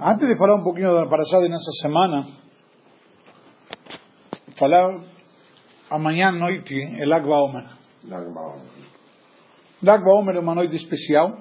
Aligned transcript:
Antes 0.00 0.26
de 0.26 0.36
falar 0.36 0.56
um 0.56 0.64
pouquinho 0.64 0.92
da 0.92 1.06
Parashá 1.06 1.38
nessa 1.42 1.70
semana, 1.80 2.24
falar 4.58 5.00
amanhã 5.88 6.30
à 6.30 6.32
noite 6.32 6.74
é 6.74 7.06
Lag 7.06 7.24
Baomer. 7.24 7.70
Lag 9.80 10.04
Baomer 10.04 10.34
é 10.34 10.40
uma 10.40 10.56
noite 10.56 10.74
especial, 10.74 11.38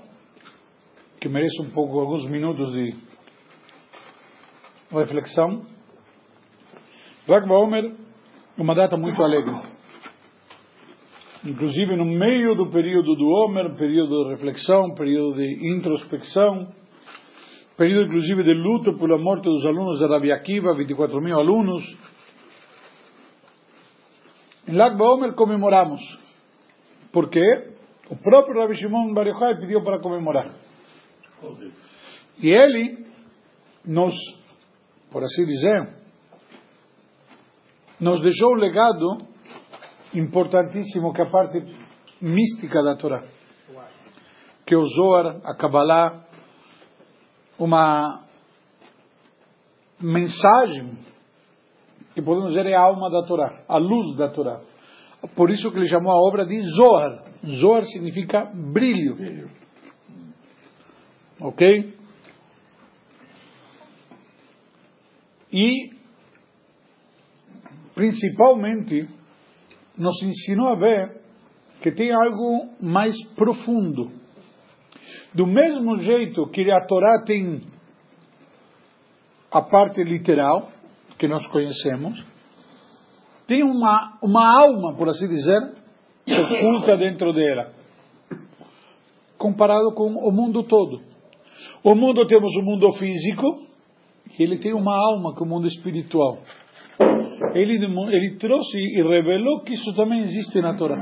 que 1.19 1.27
merece 1.27 1.59
um 1.63 1.71
pouco, 1.71 1.99
alguns 1.99 2.29
minutos 2.29 2.71
de 2.71 2.95
reflexão. 4.91 5.65
Lag 7.27 7.47
Baomer 7.47 7.95
é 8.57 8.61
uma 8.61 8.75
data 8.75 8.95
muito 8.95 9.23
alegre. 9.23 9.59
Inclusive 11.43 11.95
no 11.95 12.05
meio 12.05 12.53
do 12.53 12.69
período 12.69 13.15
do 13.15 13.25
Homer, 13.25 13.75
período 13.75 14.25
de 14.25 14.29
reflexão, 14.35 14.93
período 14.93 15.37
de 15.37 15.75
introspecção, 15.75 16.71
período 17.77 18.07
inclusive 18.07 18.43
de 18.43 18.53
luto 18.55 18.97
pela 18.97 19.17
morte 19.19 19.43
dos 19.43 19.63
alunos 19.63 19.99
de 19.99 20.07
Rabi 20.07 20.31
Akiva, 20.31 20.75
24 20.75 21.21
mil 21.21 21.37
alunos. 21.37 21.83
Em 24.67 24.75
Lag 24.75 24.97
Baomer 24.97 25.35
comemoramos. 25.35 26.01
Por 27.11 27.29
quê? 27.29 27.71
O 28.09 28.15
próprio 28.17 28.61
Rabi 28.61 28.73
Shimon 28.73 29.13
Bar 29.13 29.27
Yochai 29.27 29.59
pediu 29.59 29.83
para 29.83 29.99
comemorar. 29.99 30.51
E 32.39 32.49
ele 32.49 33.05
nos, 33.85 34.15
por 35.11 35.23
assim 35.23 35.45
dizer, 35.45 35.87
nos 37.99 38.21
deixou 38.21 38.53
um 38.53 38.59
legado 38.59 39.17
importantíssimo 40.13 41.13
que 41.13 41.21
é 41.21 41.25
a 41.25 41.29
parte 41.29 41.59
mística 42.21 42.81
da 42.83 42.95
Torá. 42.95 43.23
Que 44.65 44.75
o 44.75 44.85
Zohar, 44.85 45.39
a 45.43 45.55
Kabbalah, 45.55 46.26
uma 47.57 48.23
mensagem 49.99 50.97
que 52.13 52.21
podemos 52.21 52.49
dizer 52.49 52.65
é 52.65 52.75
a 52.75 52.81
alma 52.81 53.09
da 53.09 53.23
Torá, 53.23 53.63
a 53.67 53.77
luz 53.77 54.15
da 54.15 54.29
Torá. 54.29 54.61
Por 55.35 55.49
isso 55.49 55.71
que 55.71 55.77
ele 55.77 55.87
chamou 55.87 56.11
a 56.11 56.27
obra 56.27 56.45
de 56.45 56.59
Zohar. 56.69 57.23
Zohar 57.45 57.83
significa 57.85 58.45
brilho. 58.45 59.15
brilho. 59.15 59.51
Ok? 61.39 61.95
E, 65.51 65.91
principalmente, 67.95 69.07
nos 69.97 70.21
ensinou 70.21 70.69
a 70.69 70.75
ver 70.75 71.21
que 71.81 71.91
tem 71.91 72.11
algo 72.11 72.69
mais 72.81 73.15
profundo 73.35 74.11
do 75.37 75.45
mesmo 75.45 75.97
jeito 75.97 76.47
que 76.47 76.69
a 76.71 76.83
Torá 76.87 77.23
tem 77.23 77.61
a 79.51 79.61
parte 79.61 80.03
literal, 80.03 80.69
que 81.19 81.27
nós 81.27 81.45
conhecemos, 81.49 82.25
tem 83.45 83.61
uma, 83.61 84.17
uma 84.23 84.63
alma, 84.63 84.95
por 84.97 85.07
assim 85.07 85.27
dizer, 85.27 85.75
oculta 86.27 86.97
dentro 86.97 87.31
dela, 87.33 87.71
comparado 89.37 89.93
com 89.93 90.07
o 90.07 90.31
mundo 90.31 90.63
todo. 90.63 91.01
O 91.83 91.93
mundo 91.93 92.25
temos 92.25 92.51
o 92.57 92.63
mundo 92.63 92.91
físico, 92.93 93.59
e 94.39 94.41
ele 94.41 94.57
tem 94.57 94.73
uma 94.73 94.97
alma 95.11 95.35
que 95.35 95.43
é 95.43 95.45
o 95.45 95.47
mundo 95.47 95.67
espiritual. 95.67 96.39
Ele, 97.53 97.75
ele 97.75 98.37
trouxe 98.39 98.75
e 98.75 99.03
revelou 99.03 99.61
que 99.61 99.75
isso 99.75 99.93
também 99.93 100.21
existe 100.23 100.59
na 100.61 100.75
Torá 100.75 100.97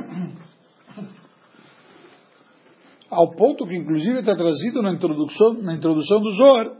ao 3.15 3.31
ponto 3.35 3.65
que 3.65 3.75
inclusive 3.75 4.19
está 4.19 4.35
trazido 4.35 4.81
na 4.81 4.91
introdução, 4.91 5.53
na 5.61 5.73
introdução 5.73 6.19
do 6.19 6.29
Zohar, 6.31 6.71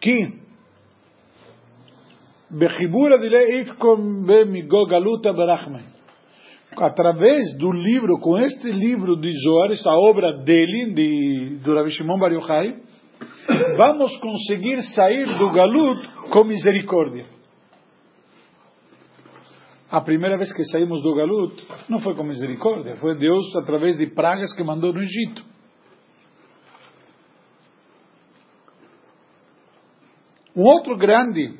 que. 0.00 0.48
Através 6.76 7.58
do 7.58 7.72
livro, 7.72 8.18
com 8.20 8.38
este 8.38 8.70
livro 8.70 9.16
de 9.16 9.32
Zohar, 9.32 9.70
esta 9.70 9.90
obra 9.90 10.32
dele, 10.44 10.94
de, 10.94 11.58
do 11.62 11.74
Rabi 11.74 11.90
Shimon 11.90 12.18
Bar 12.18 12.32
Yochai, 12.32 12.76
vamos 13.76 14.16
conseguir 14.18 14.82
sair 14.94 15.26
do 15.38 15.50
Galut 15.50 15.98
com 16.30 16.44
misericórdia. 16.44 17.37
A 19.90 20.02
primeira 20.02 20.36
vez 20.36 20.52
que 20.52 20.64
saímos 20.64 21.02
do 21.02 21.14
Galut 21.14 21.66
não 21.88 21.98
foi 21.98 22.14
com 22.14 22.22
misericórdia, 22.22 22.96
foi 22.96 23.16
Deus 23.16 23.56
através 23.56 23.96
de 23.96 24.06
pragas 24.08 24.54
que 24.54 24.62
mandou 24.62 24.92
no 24.92 25.00
Egito. 25.00 25.42
Um 30.54 30.62
outro 30.62 30.96
grande, 30.98 31.54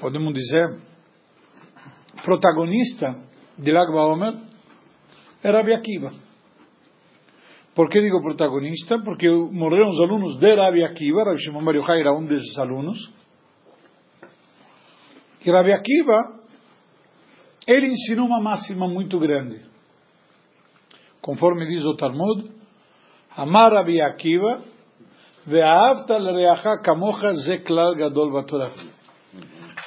podemos 0.00 0.32
dizer, 0.32 0.80
protagonista 2.24 3.14
de 3.56 3.70
Lag 3.70 3.92
Baomer 3.92 4.34
era 5.44 5.58
Rabi 5.58 5.74
Akiva. 5.74 6.10
Por 7.74 7.88
que 7.88 8.00
digo 8.00 8.22
protagonista? 8.22 8.98
Porque 9.04 9.28
morreram 9.28 9.90
os 9.90 10.00
alunos 10.00 10.38
de 10.38 10.54
Rabi 10.56 10.82
Akiva, 10.82 11.22
Rabi 11.22 11.40
Shimon 11.40 11.64
Bar 11.64 11.76
era 11.98 12.12
um 12.12 12.24
desses 12.24 12.58
alunos, 12.58 12.98
que 15.44 15.50
Rabi 15.50 15.74
Akiva, 15.74 16.40
ele 17.66 17.88
ensinou 17.88 18.26
uma 18.26 18.40
máxima 18.40 18.88
muito 18.88 19.18
grande. 19.18 19.60
Conforme 21.20 21.66
diz 21.66 21.84
o 21.84 21.94
Talmud, 21.96 22.50
Amar 23.36 23.70
Rabi 23.70 24.00
Akiva, 24.00 24.62
Ve'ahavta 25.46 26.18
l'reacha 26.18 26.78
kamocha 26.82 27.34
zeklal 27.44 27.94
gadol 27.94 28.32
batorah. 28.32 28.72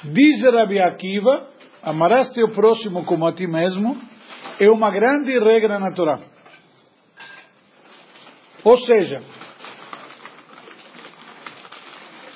Diz 0.04 0.44
Rabi 0.44 0.78
Akiva, 0.78 1.48
amarás 1.82 2.30
teu 2.30 2.50
próximo 2.50 3.04
como 3.04 3.26
a 3.26 3.32
ti 3.32 3.48
mesmo, 3.48 3.96
é 4.60 4.70
uma 4.70 4.92
grande 4.92 5.36
regra 5.40 5.80
na 5.80 5.92
Torá. 5.92 6.20
Ou 8.62 8.78
seja, 8.78 9.20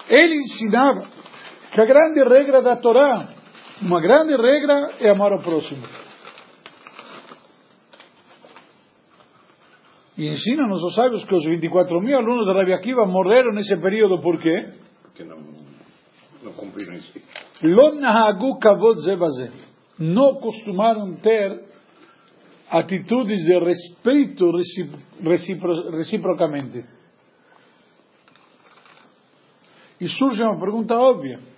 ele 0.08 0.34
ensinava 0.34 1.21
que 1.72 1.80
a 1.80 1.86
grande 1.86 2.22
regra 2.22 2.60
da 2.60 2.76
Torá, 2.76 3.28
uma 3.80 4.00
grande 4.00 4.36
regra 4.36 4.92
é 5.00 5.10
amar 5.10 5.32
ao 5.32 5.42
próximo. 5.42 5.86
E 10.18 10.28
ensina-nos 10.28 10.82
os 10.82 10.94
sábios 10.94 11.24
que 11.24 11.34
os 11.34 11.44
24 11.44 11.98
mil 12.02 12.16
alunos 12.16 12.46
de 12.46 12.52
Rabi 12.52 12.74
Akiva 12.74 13.06
morreram 13.06 13.52
nesse 13.54 13.74
período 13.78 14.20
por 14.20 14.38
quê? 14.38 14.74
Porque 15.02 15.24
não, 15.24 15.38
não 16.42 16.52
cumpriram 16.52 16.92
isso. 16.92 17.12
Não 19.98 20.34
costumaram 20.34 21.14
ter 21.16 21.64
atitudes 22.68 23.42
de 23.44 23.58
respeito 23.58 24.50
reciprocamente. 25.92 26.84
E 29.98 30.08
surge 30.08 30.42
uma 30.42 30.60
pergunta 30.60 30.98
óbvia. 30.98 31.51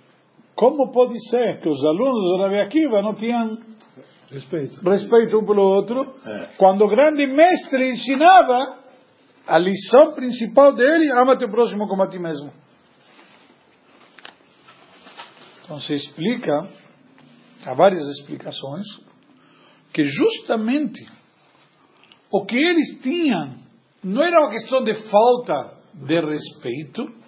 Como 0.55 0.91
pode 0.91 1.19
ser 1.29 1.59
que 1.59 1.67
os 1.67 1.83
alunos 1.83 2.13
do 2.13 2.37
Rabi 2.41 2.59
Akiva 2.59 3.01
não 3.01 3.13
tinham 3.13 3.57
respeito, 4.31 4.81
respeito 4.81 5.37
um 5.37 5.45
pelo 5.45 5.61
outro, 5.61 6.15
é. 6.25 6.49
quando 6.57 6.83
o 6.83 6.87
grande 6.87 7.27
mestre 7.27 7.89
ensinava 7.89 8.79
a 9.45 9.57
lição 9.57 10.13
principal 10.13 10.73
dele, 10.73 11.11
ama 11.11 11.37
teu 11.37 11.49
próximo 11.49 11.87
como 11.87 12.03
a 12.03 12.07
ti 12.07 12.17
mesmo. 12.17 12.51
Então 15.63 15.79
se 15.79 15.93
explica, 15.93 16.69
há 17.65 17.73
várias 17.73 18.07
explicações, 18.07 18.85
que 19.93 20.03
justamente 20.05 21.05
o 22.31 22.45
que 22.45 22.55
eles 22.55 23.01
tinham 23.01 23.55
não 24.03 24.23
era 24.23 24.39
uma 24.39 24.51
questão 24.51 24.83
de 24.83 24.93
falta 25.09 25.77
de 25.93 26.19
respeito, 26.21 27.24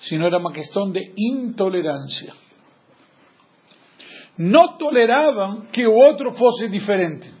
sino 0.00 0.26
era 0.26 0.38
uma 0.38 0.52
questão 0.52 0.90
de 0.90 1.12
intolerância. 1.16 2.32
Não 4.36 4.76
toleravam 4.76 5.66
que 5.72 5.86
o 5.86 5.92
outro 5.92 6.32
fosse 6.32 6.68
diferente. 6.68 7.32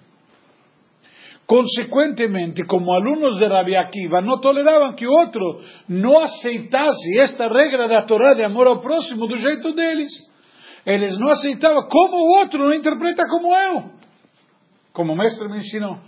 Consequentemente, 1.46 2.64
como 2.64 2.92
alunos 2.92 3.36
de 3.36 3.46
Rabi 3.46 3.76
Akiva, 3.76 4.22
não 4.22 4.40
toleravam 4.40 4.94
que 4.94 5.06
o 5.06 5.10
outro 5.10 5.60
não 5.88 6.18
aceitasse 6.18 7.18
esta 7.18 7.48
regra 7.48 7.86
da 7.86 8.02
Torá 8.02 8.32
de 8.34 8.42
amor 8.42 8.66
ao 8.66 8.80
próximo 8.80 9.26
do 9.26 9.36
jeito 9.36 9.74
deles. 9.74 10.10
Eles 10.86 11.18
não 11.18 11.28
aceitavam 11.28 11.86
como 11.88 12.16
o 12.16 12.38
outro 12.38 12.58
não 12.60 12.72
interpreta 12.72 13.24
como 13.28 13.54
eu, 13.54 13.90
como 14.92 15.12
o 15.12 15.16
mestre 15.16 15.48
me 15.48 15.58
ensinou. 15.58 15.98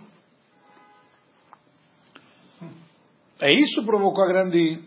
E 3.43 3.53
isso 3.53 3.85
provocou 3.85 4.25
a 4.25 4.29
grande 4.29 4.81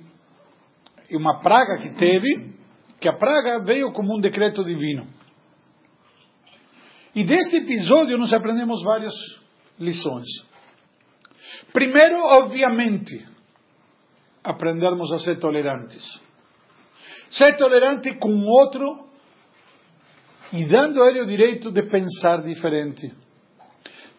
e 1.09 1.17
uma 1.17 1.39
praga 1.41 1.77
que 1.79 1.89
teve, 1.95 2.53
que 2.99 3.09
a 3.09 3.17
praga 3.17 3.63
veio 3.63 3.91
como 3.91 4.17
um 4.17 4.21
decreto 4.21 4.63
divino. 4.63 5.07
E 7.15 7.23
deste 7.23 7.57
episódio 7.57 8.17
nós 8.17 8.31
aprendemos 8.31 8.83
várias 8.83 9.13
lições. 9.79 10.27
Primeiro, 11.73 12.17
obviamente, 12.17 13.27
aprendermos 14.43 15.11
a 15.11 15.19
ser 15.19 15.37
tolerantes. 15.39 16.03
Ser 17.29 17.57
tolerante 17.57 18.13
com 18.15 18.29
o 18.29 18.45
outro 18.45 19.09
e 20.51 20.65
dando 20.65 21.01
a 21.01 21.07
ele 21.09 21.21
o 21.21 21.27
direito 21.27 21.71
de 21.71 21.83
pensar 21.83 22.41
diferente. 22.41 23.13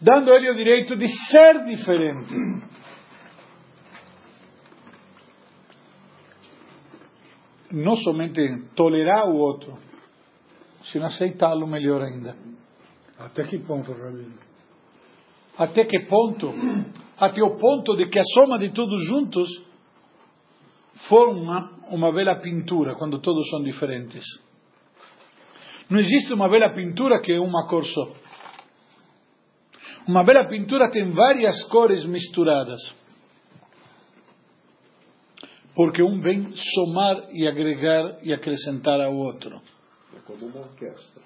Dando 0.00 0.32
a 0.32 0.36
ele 0.36 0.50
o 0.50 0.56
direito 0.56 0.96
de 0.96 1.08
ser 1.30 1.64
diferente. 1.64 2.34
Não 7.72 7.94
somente 7.96 8.40
tolerar 8.74 9.28
o 9.28 9.36
outro, 9.36 9.78
sino 10.84 11.06
aceitá-lo 11.06 11.66
melhor 11.66 12.02
ainda. 12.02 12.36
Até 13.18 13.44
que 13.44 13.58
ponto, 13.58 13.92
Rabino? 13.92 14.34
Até 15.56 15.84
que 15.84 16.00
ponto? 16.06 16.52
Até 17.18 17.42
o 17.42 17.56
ponto 17.56 17.94
de 17.94 18.08
que 18.08 18.18
a 18.18 18.24
soma 18.34 18.58
de 18.58 18.70
todos 18.70 19.04
juntos 19.04 19.48
forma 21.08 21.70
uma 21.90 22.12
bela 22.12 22.36
pintura 22.36 22.94
quando 22.94 23.18
todos 23.20 23.48
são 23.50 23.62
diferentes. 23.62 24.24
Não 25.88 25.98
existe 25.98 26.32
uma 26.32 26.48
bela 26.48 26.70
pintura 26.70 27.20
que 27.20 27.32
é 27.32 27.40
uma 27.40 27.66
cor 27.68 27.84
só. 27.84 28.12
Uma 30.06 30.24
bela 30.24 30.44
pintura 30.48 30.90
tem 30.90 31.10
várias 31.10 31.62
cores 31.64 32.04
misturadas. 32.04 32.80
Porque 35.80 36.02
um 36.02 36.20
vem 36.20 36.52
somar 36.74 37.30
e 37.32 37.48
agregar 37.48 38.18
e 38.22 38.34
acrescentar 38.34 39.00
ao 39.00 39.16
outro. 39.16 39.62
É 40.14 40.20
como 40.26 40.44
uma 40.48 40.60
orquestra. 40.60 41.22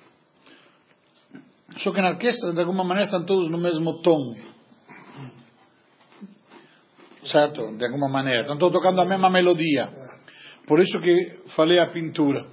Só 1.79 1.91
que 1.93 2.01
na 2.01 2.11
orquestra, 2.11 2.53
de 2.53 2.61
alguma 2.61 2.85
maneira, 2.85 3.06
estão 3.06 3.27
todos 3.27 3.51
no 3.51 3.59
mesmo 3.59 4.01
tom. 4.01 4.37
Certo? 7.25 7.77
De 7.77 7.85
alguma 7.85 8.09
maneira. 8.09 8.43
Estão 8.43 8.56
todos 8.56 8.81
tocando 8.81 9.01
a 9.01 9.05
mesma 9.05 9.29
melodia. 9.29 9.89
Por 10.69 10.79
isso 10.79 11.00
que 11.00 11.50
falei 11.57 11.81
a 11.81 11.91
pintura. 11.91 12.47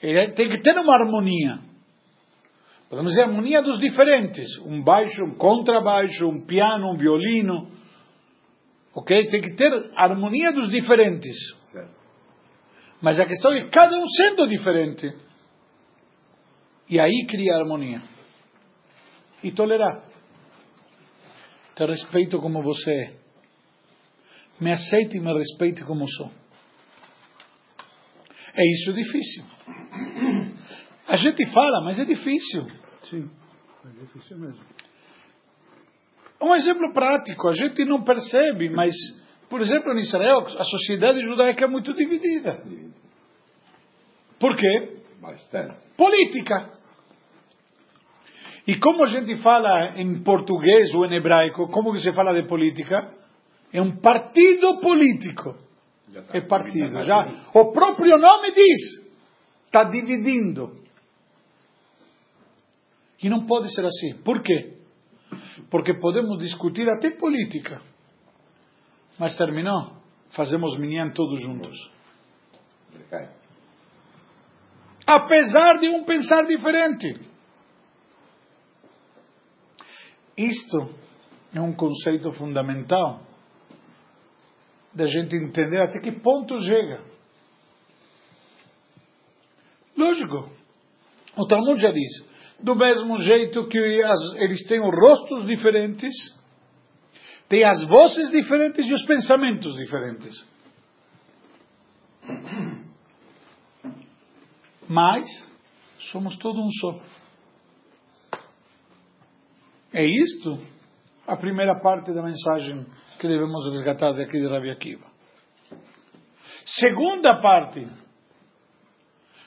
E 0.00 0.28
tem 0.34 0.48
que 0.48 0.60
ter 0.60 0.78
uma 0.78 0.94
harmonia. 0.94 1.58
Podemos 2.88 3.10
dizer 3.10 3.24
harmonia 3.24 3.60
dos 3.60 3.80
diferentes. 3.80 4.56
Um 4.58 4.84
baixo, 4.84 5.24
um 5.24 5.34
contrabaixo, 5.34 6.28
um 6.28 6.46
piano, 6.46 6.92
um 6.92 6.96
violino. 6.96 7.74
Ok? 8.96 9.28
Tem 9.28 9.42
que 9.42 9.54
ter 9.54 9.92
harmonia 9.94 10.52
dos 10.52 10.70
diferentes. 10.70 11.36
Certo. 11.70 11.94
Mas 13.02 13.20
a 13.20 13.26
questão 13.26 13.52
é 13.52 13.68
cada 13.68 13.94
um 13.94 14.08
sendo 14.08 14.48
diferente. 14.48 15.12
E 16.88 16.98
aí 16.98 17.26
cria 17.28 17.56
harmonia. 17.56 18.02
E 19.42 19.52
tolerar. 19.52 20.02
Te 21.74 21.84
respeito 21.84 22.40
como 22.40 22.62
você 22.62 22.90
é. 22.90 23.12
Me 24.58 24.72
aceite 24.72 25.18
e 25.18 25.20
me 25.20 25.30
respeite 25.34 25.84
como 25.84 26.08
sou. 26.08 26.30
É 28.54 28.62
isso 28.62 28.94
difícil. 28.94 29.44
A 31.06 31.16
gente 31.18 31.44
fala, 31.52 31.82
mas 31.84 31.98
é 31.98 32.04
difícil. 32.06 32.66
Sim, 33.02 33.30
é 33.84 34.00
difícil 34.00 34.38
mesmo. 34.38 34.64
Um 36.40 36.54
exemplo 36.54 36.92
prático, 36.92 37.48
a 37.48 37.52
gente 37.52 37.84
não 37.84 38.02
percebe, 38.02 38.68
mas, 38.70 38.94
por 39.48 39.60
exemplo, 39.60 39.92
em 39.92 40.00
Israel, 40.00 40.46
a 40.58 40.64
sociedade 40.64 41.20
judaica 41.22 41.64
é 41.64 41.68
muito 41.68 41.94
dividida. 41.94 42.62
Por 44.38 44.54
quê? 44.54 44.98
Bastante. 45.20 45.76
Política. 45.96 46.76
E 48.66 48.76
como 48.78 49.04
a 49.04 49.06
gente 49.06 49.36
fala 49.42 49.94
em 49.96 50.22
português 50.22 50.92
ou 50.92 51.06
em 51.06 51.14
hebraico, 51.14 51.68
como 51.68 51.92
que 51.92 52.00
se 52.00 52.12
fala 52.12 52.34
de 52.34 52.46
política? 52.46 53.14
É 53.72 53.80
um 53.80 53.96
partido 53.96 54.78
político. 54.80 55.54
Tá 56.12 56.38
É 56.38 56.40
partido. 56.40 57.04
Já, 57.04 57.50
o 57.54 57.72
próprio 57.72 58.18
nome 58.18 58.52
diz. 58.52 59.06
Está 59.66 59.84
dividindo. 59.84 60.80
E 63.22 63.28
não 63.28 63.46
pode 63.46 63.72
ser 63.74 63.84
assim. 63.84 64.22
Por 64.22 64.42
quê? 64.42 64.75
Porque 65.70 65.94
podemos 65.94 66.38
discutir 66.38 66.88
até 66.88 67.10
política. 67.10 67.80
Mas 69.18 69.36
terminou. 69.36 69.96
Fazemos 70.30 70.78
minyan 70.78 71.12
todos 71.12 71.40
juntos. 71.40 71.74
Apesar 75.06 75.78
de 75.78 75.88
um 75.88 76.04
pensar 76.04 76.44
diferente. 76.46 77.20
Isto 80.36 80.94
é 81.54 81.60
um 81.60 81.72
conceito 81.72 82.30
fundamental 82.32 83.22
da 84.92 85.06
gente 85.06 85.36
entender 85.36 85.80
até 85.80 86.00
que 86.00 86.12
ponto 86.12 86.58
chega. 86.58 87.02
Lógico, 89.96 90.50
o 91.36 91.46
Talmud 91.46 91.80
já 91.80 91.90
diz, 91.90 92.25
do 92.62 92.74
mesmo 92.74 93.16
jeito 93.18 93.66
que 93.68 94.02
as- 94.02 94.34
eles 94.36 94.66
têm 94.66 94.80
os 94.80 94.94
rostos 94.94 95.46
diferentes, 95.46 96.14
têm 97.48 97.64
as 97.64 97.84
vozes 97.86 98.30
diferentes 98.30 98.86
e 98.86 98.92
os 98.92 99.04
pensamentos 99.04 99.74
diferentes. 99.76 100.44
Mas 104.88 105.26
somos 106.10 106.36
todo 106.38 106.60
um 106.60 106.70
só. 106.70 107.00
É 109.92 110.04
isto 110.04 110.58
a 111.26 111.36
primeira 111.36 111.78
parte 111.80 112.12
da 112.12 112.22
mensagem 112.22 112.86
que 113.18 113.26
devemos 113.26 113.66
resgatar 113.66 114.12
daqui 114.12 114.38
de 114.38 114.46
Rabi 114.46 114.70
Akiva. 114.70 115.06
Segunda 116.64 117.40
parte, 117.40 117.86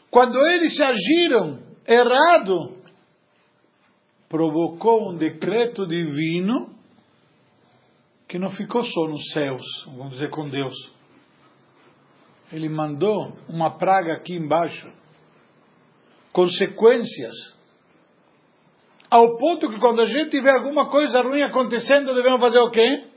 quando 0.09 0.37
eles 0.47 0.79
agiram 0.79 1.59
errado, 1.87 2.78
provocou 4.29 5.11
um 5.11 5.17
decreto 5.17 5.87
divino 5.87 6.69
que 8.27 8.37
não 8.37 8.51
ficou 8.51 8.83
só 8.83 9.07
nos 9.07 9.31
céus, 9.33 9.65
vamos 9.87 10.13
dizer 10.13 10.29
com 10.29 10.47
Deus. 10.47 10.75
Ele 12.53 12.69
mandou 12.69 13.33
uma 13.47 13.77
praga 13.77 14.13
aqui 14.13 14.35
embaixo, 14.35 14.87
consequências, 16.31 17.35
ao 19.09 19.37
ponto 19.37 19.67
que 19.67 19.79
quando 19.79 20.01
a 20.01 20.05
gente 20.05 20.39
vê 20.39 20.51
alguma 20.51 20.87
coisa 20.89 21.21
ruim 21.21 21.41
acontecendo, 21.41 22.13
devemos 22.13 22.39
fazer 22.39 22.59
o 22.59 22.69
quê? 22.69 23.07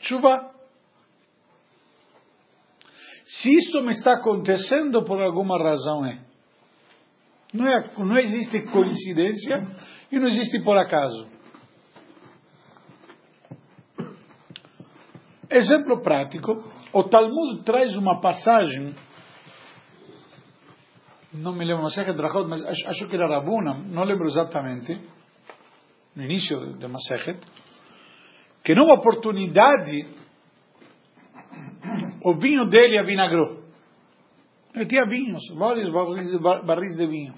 Chuva. 0.00 0.50
Se 3.26 3.54
isso 3.54 3.82
me 3.82 3.92
está 3.92 4.14
acontecendo, 4.14 5.04
por 5.04 5.20
alguma 5.20 5.62
razão 5.62 6.06
é. 6.06 6.31
Não, 7.52 7.66
é, 7.66 7.92
não 7.98 8.18
existe 8.18 8.62
coincidência 8.70 9.62
e 10.10 10.18
não 10.18 10.26
existe 10.26 10.62
por 10.62 10.76
acaso. 10.78 11.28
Exemplo 15.50 16.00
prático, 16.00 16.64
o 16.94 17.04
Talmud 17.04 17.62
traz 17.62 17.94
uma 17.94 18.20
passagem, 18.22 18.94
não 21.34 21.52
me 21.52 21.62
lembro, 21.62 21.82
Masechet 21.82 22.16
Brachot, 22.16 22.48
mas 22.48 22.64
acho, 22.64 22.88
acho 22.88 23.06
que 23.06 23.14
era 23.14 23.28
Rabuna, 23.28 23.74
não 23.74 24.04
lembro 24.04 24.26
exatamente, 24.26 24.98
no 26.16 26.24
início 26.24 26.78
da 26.78 26.88
Masechet, 26.88 27.38
que 28.64 28.74
numa 28.74 28.94
oportunidade 28.94 30.06
o 32.24 32.34
vinho 32.38 32.64
dele 32.66 32.98
avinagrou. 32.98 33.61
Ele 34.74 34.86
tinha 34.86 35.04
vinhos, 35.04 35.42
vários 35.54 35.92
barris 36.64 36.96
de, 36.96 37.06
vinho. 37.06 37.34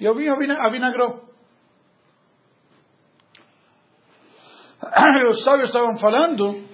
E 0.00 0.08
o 0.08 0.14
vinho 0.14 0.32
avina- 0.32 0.66
avinagrou. 0.66 1.28
Os 5.30 5.44
sábios 5.44 5.68
estavam 5.68 5.96
falando, 5.98 6.66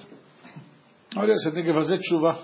olha, 1.17 1.35
você 1.35 1.51
tem 1.53 1.65
que 1.65 1.73
fazer 1.73 1.99
chuva. 2.03 2.39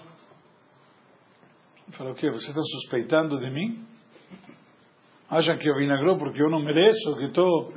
Falou, 1.92 2.12
o 2.12 2.16
quê? 2.16 2.30
Você 2.30 2.48
está 2.48 2.60
suspeitando 2.60 3.38
de 3.38 3.50
mim? 3.50 3.86
Acham 5.30 5.56
que 5.56 5.68
eu 5.68 5.76
vinagrou 5.76 6.18
porque 6.18 6.42
eu 6.42 6.50
não 6.50 6.60
mereço, 6.60 7.16
que 7.16 7.26
estou... 7.26 7.72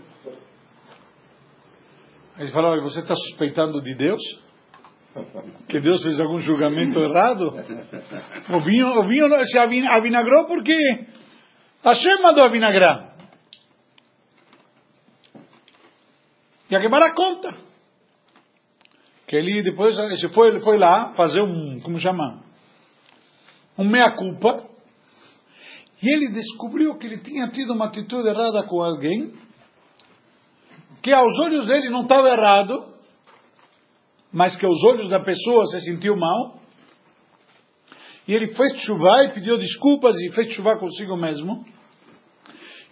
Eles 2.38 2.52
falaram, 2.52 2.84
você 2.84 3.00
está 3.00 3.16
suspeitando 3.16 3.82
de 3.82 3.96
Deus? 3.96 4.22
Que 5.68 5.80
Deus 5.80 6.04
fez 6.04 6.20
algum 6.20 6.40
julgamento 6.40 7.00
errado? 7.00 7.48
O 8.54 8.62
vinho, 8.62 8.88
o 8.88 9.08
vinho 9.08 9.46
se 9.46 9.58
avin- 9.58 9.88
avinagrou 9.88 10.46
porque 10.46 10.78
Hashem 11.84 12.22
mandou 12.22 12.44
avinagrar. 12.44 13.16
E 16.70 16.76
a 16.76 16.82
quebrar 16.82 17.02
a 17.04 17.14
conta. 17.16 17.56
Que 19.28 19.36
ele 19.38 19.64
depois 19.64 19.98
ele 19.98 20.34
foi, 20.34 20.50
ele 20.50 20.60
foi 20.60 20.78
lá 20.78 21.14
fazer 21.14 21.42
um, 21.42 21.80
como 21.82 22.00
chama? 22.00 22.44
Um 23.78 23.86
meia-culpa. 23.86 24.66
E 26.02 26.10
ele 26.14 26.30
descobriu 26.30 26.96
que 26.98 27.08
ele 27.08 27.18
tinha 27.20 27.48
tido 27.50 27.74
uma 27.74 27.88
atitude 27.88 28.28
errada 28.28 28.64
com 28.68 28.82
alguém 28.84 29.34
que 31.02 31.12
aos 31.12 31.38
olhos 31.40 31.66
dele 31.66 31.90
não 31.90 32.02
estava 32.04 32.28
errado, 32.28 32.97
mas 34.32 34.56
que 34.56 34.66
aos 34.66 34.84
olhos 34.84 35.10
da 35.10 35.20
pessoa 35.20 35.66
se 35.66 35.82
sentiu 35.82 36.16
mal. 36.16 36.60
E 38.28 38.34
ele 38.34 38.54
fez 38.54 38.82
chuva 38.82 39.24
e 39.26 39.34
pediu 39.34 39.58
desculpas 39.58 40.16
e 40.20 40.32
fez 40.32 40.54
chuva 40.54 40.78
consigo 40.78 41.16
mesmo. 41.16 41.66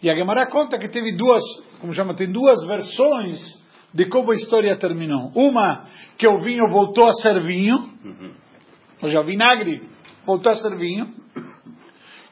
E 0.01 0.09
a 0.09 0.15
Gemara 0.15 0.45
conta 0.47 0.77
que 0.77 0.89
teve 0.89 1.15
duas, 1.15 1.41
como 1.79 1.93
chama, 1.93 2.15
tem 2.15 2.31
duas 2.31 2.65
versões 2.65 3.39
de 3.93 4.05
como 4.07 4.31
a 4.31 4.35
história 4.35 4.75
terminou. 4.77 5.31
Uma, 5.33 5.85
que 6.17 6.27
o 6.27 6.39
vinho 6.39 6.69
voltou 6.69 7.07
a 7.07 7.13
ser 7.13 7.41
vinho, 7.45 7.75
ou 9.01 9.07
seja, 9.07 9.21
o 9.21 9.23
vinagre 9.23 9.89
voltou 10.25 10.51
a 10.51 10.55
ser 10.55 10.75
vinho. 10.77 11.13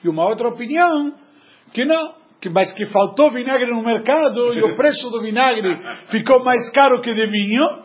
E 0.04 0.10
uma 0.10 0.28
outra 0.28 0.50
opinião, 0.50 1.14
que 1.74 1.86
não, 1.86 2.16
que, 2.42 2.50
mas 2.50 2.74
que 2.74 2.86
faltou 2.88 3.32
vinagre 3.32 3.72
no 3.72 3.82
mercado 3.82 4.54
e 4.54 4.62
o 4.62 4.76
preço 4.76 5.10
do 5.10 5.22
vinagre 5.22 5.80
ficou 6.08 6.44
mais 6.44 6.70
caro 6.72 7.02
que 7.02 7.14
de 7.14 7.26
vinho. 7.28 7.84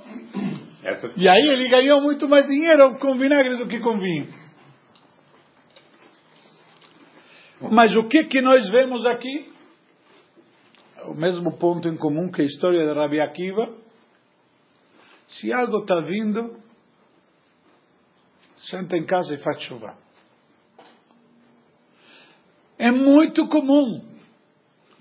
Essa... 0.89 1.13
E 1.17 1.29
aí 1.29 1.49
ele 1.49 1.69
ganhou 1.69 2.01
muito 2.01 2.29
mais 2.29 2.47
dinheiro 2.47 2.99
com 2.99 3.17
vinagre 3.19 3.57
do 3.57 3.69
que 3.69 3.79
com 3.81 3.99
vinho. 3.99 4.33
Mas 7.71 7.95
o 7.97 8.09
que 8.09 8.25
que 8.25 8.41
nós 8.41 8.69
vemos 8.71 9.05
aqui? 9.05 9.53
O 11.05 11.15
mesmo 11.15 11.59
ponto 11.59 11.89
em 11.89 11.97
comum 11.97 12.31
que 12.31 12.43
a 12.43 12.45
história 12.45 12.87
de 12.87 12.93
Rabi 12.93 13.21
Akiva. 13.21 13.75
Se 15.27 15.53
algo 15.53 15.79
está 15.79 16.01
vindo, 16.01 16.57
senta 18.71 18.97
em 18.97 19.05
casa 19.05 19.35
e 19.35 19.39
faz 19.39 19.61
chuva. 19.63 19.95
É 22.79 22.91
muito 22.91 23.47
comum, 23.49 24.05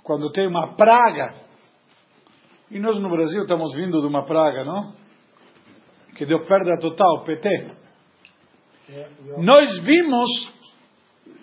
quando 0.03 0.31
tem 0.31 0.47
uma 0.47 0.75
praga, 0.75 1.35
e 2.71 2.79
nós 2.79 2.99
no 2.99 3.09
Brasil 3.09 3.43
estamos 3.43 3.73
vindo 3.75 4.01
de 4.01 4.07
uma 4.07 4.25
praga, 4.25 4.65
não? 4.65 4.93
Que 6.17 6.25
deu 6.25 6.45
perda 6.45 6.79
total, 6.79 7.23
PT. 7.23 7.71
Nós 9.37 9.77
vimos, 9.83 10.49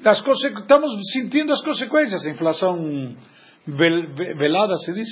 as 0.04 0.19
estamos 0.19 0.90
sentindo 1.12 1.52
as 1.52 1.62
consequências, 1.62 2.26
a 2.26 2.31
inflação 2.31 3.16
vel, 3.66 4.14
velada, 4.14 4.76
se 4.78 4.93
diz? 4.93 5.09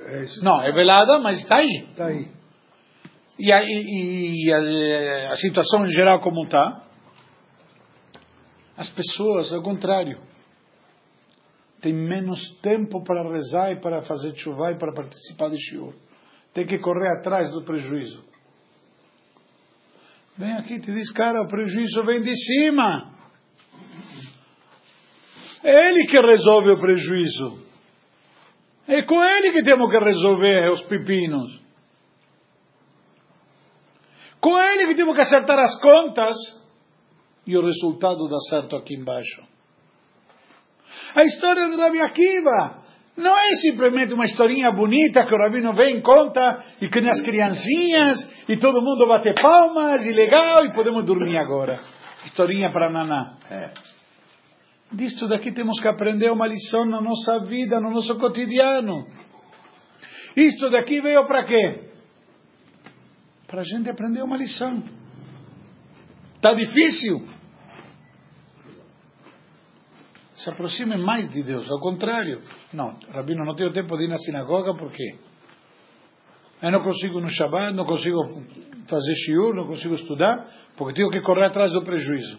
É. 0.00 0.24
Não, 0.42 0.60
é 0.62 0.72
velada, 0.72 1.18
mas 1.18 1.38
está 1.38 1.58
aí. 1.58 1.86
Está 1.90 2.06
aí. 2.06 2.28
E 3.38 3.52
a, 3.52 3.62
e 3.64 4.52
a, 4.52 5.30
a 5.30 5.36
situação 5.36 5.84
em 5.84 5.92
geral 5.92 6.20
como 6.20 6.44
está? 6.44 6.84
As 8.76 8.88
pessoas, 8.90 9.52
ao 9.52 9.62
contrário, 9.62 10.20
têm 11.80 11.92
menos 11.92 12.40
tempo 12.60 13.04
para 13.04 13.30
rezar 13.30 13.72
e 13.72 13.80
para 13.80 14.02
fazer 14.02 14.34
chuva 14.36 14.72
e 14.72 14.78
para 14.78 14.92
participar 14.92 15.50
de 15.50 15.58
shiur. 15.58 15.94
Tem 16.54 16.66
que 16.66 16.78
correr 16.78 17.18
atrás 17.18 17.50
do 17.50 17.64
prejuízo. 17.64 18.24
Vem 20.36 20.52
aqui 20.52 20.74
e 20.74 20.80
te 20.80 20.92
diz, 20.92 21.12
cara, 21.12 21.42
o 21.42 21.48
prejuízo 21.48 22.04
vem 22.04 22.22
de 22.22 22.34
cima. 22.34 23.12
É 25.62 25.88
ele 25.88 26.06
que 26.06 26.20
resolve 26.20 26.70
o 26.70 26.80
prejuízo. 26.80 27.64
É 28.86 29.02
com 29.02 29.22
ele 29.22 29.52
que 29.52 29.62
temos 29.62 29.90
que 29.90 29.98
resolver 29.98 30.70
os 30.70 30.82
pepinos. 30.82 31.60
Com 34.40 34.58
ele 34.58 34.88
que 34.88 34.94
temos 34.94 35.14
que 35.14 35.22
acertar 35.22 35.58
as 35.58 35.80
contas 35.80 36.36
e 37.46 37.56
o 37.56 37.64
resultado 37.64 38.28
dá 38.28 38.38
certo 38.50 38.76
aqui 38.76 38.94
embaixo. 38.94 39.42
A 41.14 41.24
história 41.24 41.68
do 41.68 41.78
Rabi 41.78 42.00
Akiva 42.00 42.83
não 43.16 43.36
é 43.38 43.48
simplesmente 43.62 44.12
uma 44.12 44.24
historinha 44.24 44.72
bonita 44.72 45.24
que 45.24 45.34
o 45.34 45.38
Rabino 45.38 45.72
vem 45.72 45.98
e 45.98 46.02
conta 46.02 46.64
e 46.80 46.88
que 46.88 46.98
as 46.98 47.20
criancinhas 47.22 48.18
e 48.48 48.56
todo 48.56 48.82
mundo 48.82 49.06
bate 49.06 49.32
palmas 49.40 50.04
e 50.04 50.10
legal 50.10 50.64
e 50.64 50.74
podemos 50.74 51.04
dormir 51.04 51.36
agora. 51.36 51.80
Historinha 52.24 52.72
para 52.72 52.90
naná. 52.90 53.36
É. 53.50 53.70
Disto 54.92 55.28
daqui 55.28 55.52
temos 55.52 55.80
que 55.80 55.86
aprender 55.86 56.30
uma 56.30 56.48
lição 56.48 56.84
na 56.84 57.00
nossa 57.00 57.40
vida, 57.40 57.80
no 57.80 57.90
nosso 57.90 58.18
cotidiano. 58.18 59.06
Isto 60.36 60.70
daqui 60.70 61.00
veio 61.00 61.24
para 61.26 61.44
quê? 61.44 61.90
Para 63.46 63.60
a 63.60 63.64
gente 63.64 63.88
aprender 63.88 64.22
uma 64.22 64.36
lição. 64.36 64.82
Está 66.36 66.52
difícil? 66.52 67.33
Se 70.44 70.50
aproxime 70.50 70.98
mais 70.98 71.30
de 71.30 71.42
Deus. 71.42 71.70
Ao 71.70 71.80
contrário. 71.80 72.42
Não, 72.70 72.98
Rabino, 73.10 73.46
não 73.46 73.54
tenho 73.54 73.72
tempo 73.72 73.96
de 73.96 74.04
ir 74.04 74.08
na 74.08 74.18
sinagoga, 74.18 74.74
por 74.74 74.92
quê? 74.92 75.16
Eu 76.62 76.70
não 76.70 76.82
consigo 76.82 77.18
no 77.18 77.28
Shabbat, 77.28 77.74
não 77.74 77.86
consigo 77.86 78.18
fazer 78.86 79.14
shiur, 79.24 79.54
não 79.54 79.66
consigo 79.66 79.94
estudar, 79.94 80.46
porque 80.76 80.94
tenho 80.94 81.08
que 81.08 81.22
correr 81.22 81.46
atrás 81.46 81.72
do 81.72 81.82
prejuízo. 81.82 82.38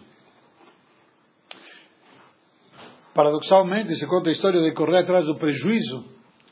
Paradoxalmente, 3.12 3.96
se 3.96 4.06
conta 4.06 4.28
a 4.28 4.32
história 4.32 4.62
de 4.62 4.72
correr 4.72 4.98
atrás 4.98 5.26
do 5.26 5.36
prejuízo. 5.36 6.04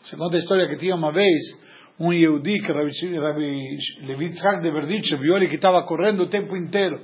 Se 0.03 0.17
conta 0.17 0.37
a 0.37 0.41
história 0.41 0.69
que 0.69 0.77
tinha 0.77 0.97
uma 0.97 1.13
vez 1.13 1.41
um 2.01 2.13
Yehudi, 2.13 2.63
que 2.63 2.73
Rabbi, 2.73 3.17
Rabbi 3.17 3.77
Levi 4.07 4.31
Tzhak 4.31 4.61
de 4.61 4.71
Verditch, 4.73 5.13
viu 5.21 5.37
ele 5.37 5.49
que 5.49 5.57
estava 5.57 5.85
correndo 5.85 6.25
o 6.25 6.29
tempo 6.29 6.57
inteiro. 6.57 7.01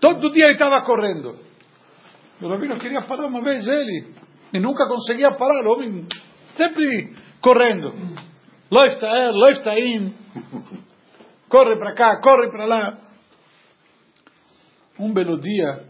Todo 0.00 0.32
dia 0.32 0.46
ele 0.46 0.54
estava 0.54 0.82
correndo. 0.82 1.51
O 2.42 2.48
Rabino 2.48 2.76
queria 2.76 3.02
parar 3.02 3.26
uma 3.26 3.40
vez 3.40 3.68
ele, 3.68 4.08
e 4.52 4.58
nunca 4.58 4.88
conseguia 4.88 5.30
parar, 5.30 5.64
o 5.64 5.74
homem 5.74 6.06
sempre 6.56 7.14
correndo. 7.40 7.92
Läuft 8.68 9.04
er, 9.04 9.32
läuft 9.32 9.68
in. 9.68 10.12
Corre 11.48 11.78
para 11.78 11.94
cá, 11.94 12.20
corre 12.20 12.50
para 12.50 12.64
lá. 12.66 12.98
Um 14.98 15.12
belo 15.12 15.38
dia, 15.38 15.84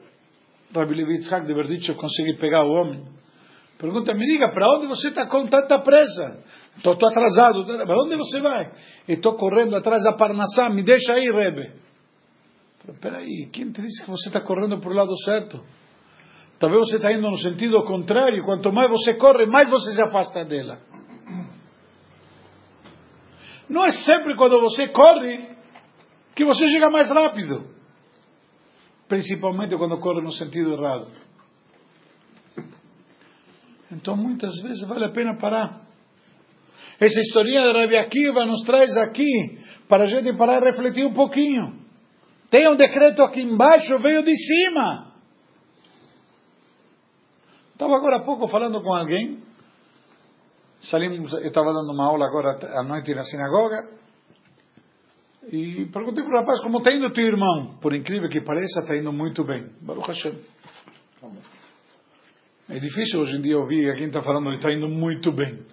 Rabbi 0.75 0.95
Levi 0.95 1.21
Tzhak 1.21 1.47
de 1.47 1.55
Verditch 1.55 1.91
conseguiu 1.97 2.37
pegar 2.39 2.65
o 2.65 2.73
homem. 2.73 3.03
Pergunta, 3.79 4.13
me 4.15 4.27
diga, 4.27 4.53
para 4.53 4.67
onde 4.77 4.87
você 4.89 5.09
está 5.09 5.27
com 5.27 5.47
tanta 5.47 5.79
pressa? 5.79 6.39
Estou 6.77 6.93
atrasado, 6.93 7.65
para 7.65 8.03
onde 8.03 8.15
você 8.17 8.41
vai? 8.41 8.71
Estou 9.09 9.37
correndo 9.37 9.75
atrás 9.75 10.03
da 10.03 10.13
Parnassá, 10.13 10.69
me 10.69 10.83
deixa 10.83 11.15
aí, 11.15 11.31
Rebe. 11.31 11.73
Espera 12.89 13.19
aí, 13.19 13.49
quem 13.53 13.73
te 13.73 13.81
disse 13.81 14.05
que 14.05 14.11
você 14.11 14.29
está 14.29 14.41
correndo 14.41 14.79
para 14.79 14.91
o 14.91 14.95
lado 14.95 15.17
certo? 15.25 15.65
Talvez 16.63 16.89
você 16.89 16.95
está 16.95 17.13
indo 17.13 17.29
no 17.29 17.39
sentido 17.39 17.83
contrário. 17.83 18.45
Quanto 18.45 18.73
mais 18.73 18.89
você 18.89 19.15
corre, 19.15 19.47
mais 19.47 19.69
você 19.69 19.91
se 19.95 20.01
afasta 20.01 20.45
dela. 20.45 20.79
Não 23.69 23.85
é 23.85 23.91
sempre 23.91 24.37
quando 24.37 24.61
você 24.61 24.87
corre 24.91 25.57
que 26.37 26.45
você 26.45 26.69
chega 26.69 26.89
mais 26.89 27.11
rápido. 27.11 27.67
Principalmente 29.09 29.77
quando 29.77 29.99
corre 29.99 30.23
no 30.23 30.31
sentido 30.31 30.75
errado. 30.75 31.11
Então 33.91 34.17
muitas 34.17 34.55
vezes 34.63 34.87
vale 34.87 35.07
a 35.07 35.11
pena 35.11 35.37
parar. 35.37 35.81
Essa 37.01 37.21
historinha 37.23 37.63
de 37.63 37.73
Rabi 37.73 37.97
Akiva 37.97 38.47
nos 38.47 38.63
traz 38.63 38.97
aqui 38.99 39.59
para 39.89 40.05
a 40.05 40.07
gente 40.07 40.33
parar 40.35 40.63
e 40.63 40.71
refletir 40.71 41.05
um 41.05 41.13
pouquinho. 41.13 41.81
Tem 42.49 42.69
um 42.69 42.77
decreto 42.77 43.21
aqui 43.25 43.43
embaixo, 43.43 43.99
veio 43.99 44.23
de 44.23 44.37
cima. 44.37 45.12
Estava 47.73 47.97
agora 47.97 48.17
há 48.17 48.25
pouco 48.25 48.49
falando 48.49 48.83
com 48.83 48.95
alguém. 48.95 49.43
Salimos, 50.81 51.33
eu 51.33 51.49
estava 51.49 51.73
dando 51.73 51.93
uma 51.93 52.07
aula 52.07 52.27
agora 52.27 52.59
à 52.79 52.83
noite 52.83 53.15
na 53.15 53.25
sinagoga. 53.25 53.89
E 55.51 55.87
perguntei 55.93 56.25
para 56.25 56.37
o 56.37 56.41
rapaz 56.41 56.61
como 56.61 56.79
está 56.79 56.93
indo 56.93 57.13
teu 57.13 57.27
irmão. 57.27 57.79
Por 57.81 57.95
incrível 57.95 58.29
que 58.29 58.41
pareça, 58.41 58.81
está 58.81 58.97
indo 58.97 59.13
muito 59.13 59.45
bem. 59.45 59.71
Baruch 59.81 60.09
Hashem. 60.09 60.41
É 62.69 62.79
difícil 62.79 63.21
hoje 63.21 63.37
em 63.37 63.43
dia 63.43 63.59
ouvir 63.59 63.91
alguém 63.91 64.07
está 64.07 64.23
falando 64.23 64.51
que 64.51 64.57
está 64.57 64.73
indo 64.73 64.89
muito 64.89 65.33
bem. 65.33 65.65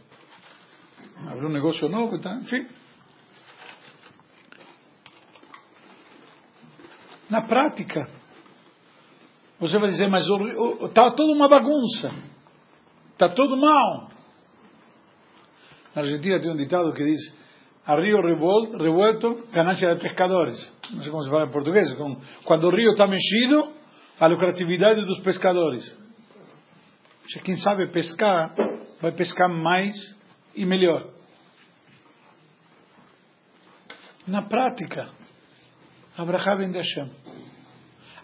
Abriu 1.28 1.50
um 1.50 1.54
negócio 1.54 1.88
novo 1.90 2.20
tá, 2.20 2.36
enfim. 2.36 2.68
Na 7.30 7.42
prática, 7.42 8.10
você 9.60 9.78
vai 9.78 9.90
dizer, 9.90 10.08
mas 10.08 10.24
está 10.86 11.12
toda 11.12 11.34
uma 11.34 11.50
bagunça. 11.50 12.12
Está 13.12 13.28
tudo 13.30 13.58
mal. 13.58 14.10
Na 15.94 16.02
Argentina 16.02 16.40
tem 16.40 16.52
um 16.52 16.56
ditado 16.56 16.94
que 16.94 17.04
diz: 17.04 17.20
a 17.86 17.96
rio 17.96 18.22
revuelto, 18.22 19.44
ganancia 19.52 19.96
de 19.96 20.02
pescadores. 20.02 20.58
Não 20.92 21.02
sei 21.02 21.12
como 21.12 21.24
se 21.24 21.30
fala 21.30 21.46
em 21.46 21.52
português. 21.52 21.88
Quando 22.46 22.68
o 22.68 22.70
rio 22.70 22.92
está 22.92 23.06
mexido, 23.08 23.74
a 24.20 24.28
lucratividade 24.28 25.06
dos 25.06 25.20
pescadores. 25.20 25.84
Quem 27.44 27.58
sabe 27.58 27.88
pescar, 27.92 28.56
vai 29.02 29.12
pescar 29.12 29.50
mais 29.50 29.94
e 30.56 30.66
melhor. 30.66 31.08
Na 34.28 34.44
prática, 34.44 35.10
Abraha 36.18 36.56
vem 36.58 36.72
de 36.72 36.78
Hashem. 36.78 37.12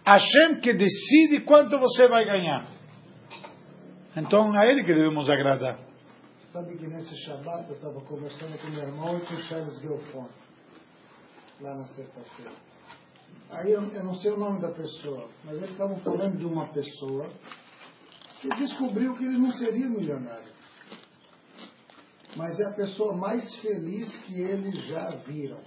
Hashem 0.06 0.60
que 0.62 0.74
decide 0.74 1.42
quanto 1.42 1.80
você 1.80 2.08
vai 2.08 2.26
ganhar. 2.26 2.68
Então, 4.16 4.54
a 4.54 4.66
Ele 4.66 4.84
que 4.84 4.94
devemos 4.94 5.30
agradar. 5.30 5.80
Sabe 6.52 6.78
que 6.78 6.88
nesse 6.88 7.18
Shabbat 7.18 7.68
eu 7.70 7.76
estava 7.76 8.00
conversando 8.02 8.58
com 8.60 8.68
meu 8.68 8.84
irmão 8.84 9.18
e 9.18 9.22
com 9.22 9.36
Charles 9.42 9.78
Gelfon, 9.82 10.30
lá 11.60 11.76
na 11.76 11.86
sexta-feira. 11.88 12.52
Aí 13.50 13.72
eu, 13.72 13.82
eu, 13.92 14.04
não 14.04 14.16
sei 14.16 14.32
o 14.32 14.38
nome 14.38 14.62
da 14.62 14.72
pessoa, 14.72 15.28
mas 15.44 15.56
eles 15.58 15.72
estavam 15.72 15.98
falando 15.98 16.38
de 16.38 16.46
uma 16.46 16.68
pessoa 16.68 17.30
que 18.40 18.48
descobriu 18.50 19.16
que 19.16 19.26
ele 19.26 19.38
não 19.38 19.52
seria 19.54 19.90
milionário. 19.90 20.54
Mas 22.36 22.60
é 22.60 22.66
a 22.66 22.74
pessoa 22.74 23.16
mais 23.16 23.56
feliz 23.56 24.16
que 24.20 24.40
eles 24.40 24.88
já 24.88 25.10
viram. 25.28 25.62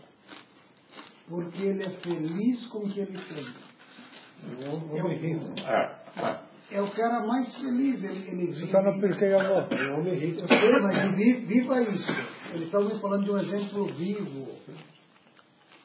Porque 1.28 1.60
ele 1.60 1.82
é 1.82 1.90
feliz 2.00 2.66
com 2.68 2.78
o 2.78 2.90
que 2.90 3.00
ele 3.00 3.18
tem. 3.18 3.67
É 4.42 4.72
o, 4.72 4.78
é 6.70 6.82
o 6.82 6.90
cara 6.90 7.26
mais 7.26 7.54
feliz. 7.56 8.04
Ele, 8.04 8.30
ele 8.30 8.52
Você 8.52 8.64
está 8.64 8.80
Pirkei 9.00 9.34
Avot. 9.34 9.74
É 9.74 9.90
um 9.90 10.00
homem 10.00 10.18
rico. 10.18 10.40
Eu 10.40 10.48
sei, 10.48 10.78
mas 10.80 11.14
viva 11.46 11.82
isso. 11.82 12.12
Eles 12.52 12.66
estavam 12.66 13.00
falando 13.00 13.24
de 13.24 13.30
um 13.30 13.38
exemplo 13.38 13.86
vivo. 13.86 14.48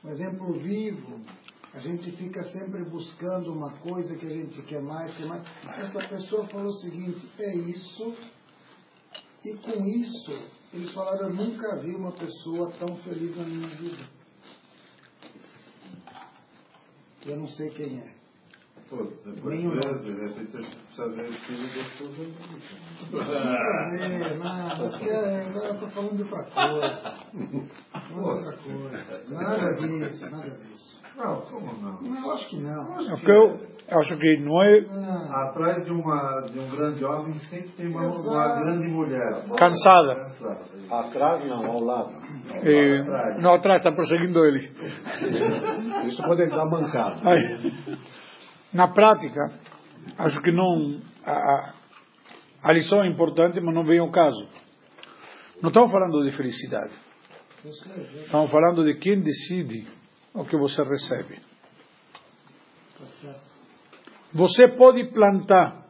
Um 0.03 0.09
exemplo 0.09 0.53
vivo. 0.59 1.21
A 1.73 1.79
gente 1.79 2.11
fica 2.11 2.43
sempre 2.43 2.83
buscando 2.85 3.51
uma 3.51 3.71
coisa 3.79 4.15
que 4.15 4.25
a 4.25 4.29
gente 4.29 4.61
quer 4.63 4.81
mais, 4.81 5.15
quer 5.17 5.25
mais. 5.25 5.41
Essa 5.79 6.07
pessoa 6.07 6.47
falou 6.47 6.67
o 6.67 6.79
seguinte: 6.79 7.29
é 7.39 7.55
isso. 7.55 8.13
E 9.43 9.55
com 9.55 9.85
isso, 9.85 10.31
eles 10.71 10.91
falaram: 10.93 11.29
eu 11.29 11.33
nunca 11.33 11.81
vi 11.81 11.95
uma 11.95 12.11
pessoa 12.11 12.71
tão 12.77 12.95
feliz 12.97 13.35
na 13.35 13.43
minha 13.43 13.67
vida. 13.69 14.03
Eu 17.25 17.37
não 17.37 17.47
sei 17.47 17.69
quem 17.71 17.99
é. 17.99 18.22
Pô, 18.95 19.03
depois 19.25 19.55
Nem 19.59 19.67
o 19.67 19.71
de 19.71 20.11
repente 20.11 20.51
precisa 20.51 21.09
ver 21.09 21.27
o 21.27 21.33
filho 21.33 21.67
da 21.73 21.81
esposa. 21.81 22.21
É, 23.99 24.37
não, 24.37 24.67
mas 24.67 24.95
que 24.97 25.09
é, 25.09 25.47
eu 25.47 25.73
estou 25.73 25.89
falando 25.89 26.15
de 26.15 26.21
outra 26.21 26.43
coisa. 26.43 27.13
Outra 28.15 28.53
coisa. 28.57 29.23
Nada 29.29 29.73
disso, 29.73 30.29
nada 30.29 30.49
disso. 30.51 31.01
Não, 31.17 31.41
como 31.41 31.73
não? 31.81 32.01
Não, 32.01 32.25
eu 32.25 32.31
acho 32.33 32.49
que 32.49 32.57
não. 32.61 32.95
É 32.99 33.15
porque 33.15 33.31
eu 33.31 33.59
acho 33.99 34.17
que 34.17 34.37
não 34.37 34.63
é 34.63 34.85
Ah, 34.91 35.49
Atrás 35.49 35.83
de, 35.85 35.91
uma, 35.91 36.41
de 36.41 36.59
um 36.59 36.69
grande 36.69 37.03
homem 37.03 37.39
sempre 37.39 37.69
tem 37.69 37.87
uma, 37.87 38.05
uma 38.07 38.61
grande 38.61 38.87
mulher. 38.87 39.43
cansada. 39.57 40.15
Cansada. 40.15 40.61
Atrás 40.91 41.43
não, 41.47 41.65
ao 41.65 41.79
lado. 41.79 42.11
E, 42.63 43.41
não, 43.41 43.55
atrás 43.55 43.77
está 43.79 43.91
perseguindo 43.91 44.39
ele. 44.45 44.71
Isso 46.07 46.21
pode 46.21 46.47
dar 46.49 46.65
mancada. 46.65 47.21
Na 48.73 48.87
prática, 48.87 49.51
acho 50.17 50.41
que 50.41 50.51
não. 50.51 50.99
A, 51.23 51.73
a- 52.63 52.73
lição 52.73 53.03
é 53.03 53.07
importante, 53.07 53.59
mas 53.61 53.75
não 53.75 53.83
vem 53.83 53.99
ao 53.99 54.11
caso. 54.11 54.47
Não 55.61 55.69
estamos 55.69 55.91
falando 55.91 56.23
de 56.23 56.35
felicidade. 56.35 56.93
Estamos 58.25 58.51
falando 58.51 58.83
de 58.83 58.95
quem 58.95 59.21
decide 59.21 59.87
o 60.33 60.43
que 60.43 60.57
você 60.57 60.81
recebe. 60.83 61.39
Você 64.33 64.67
pode 64.75 65.05
plantar, 65.11 65.85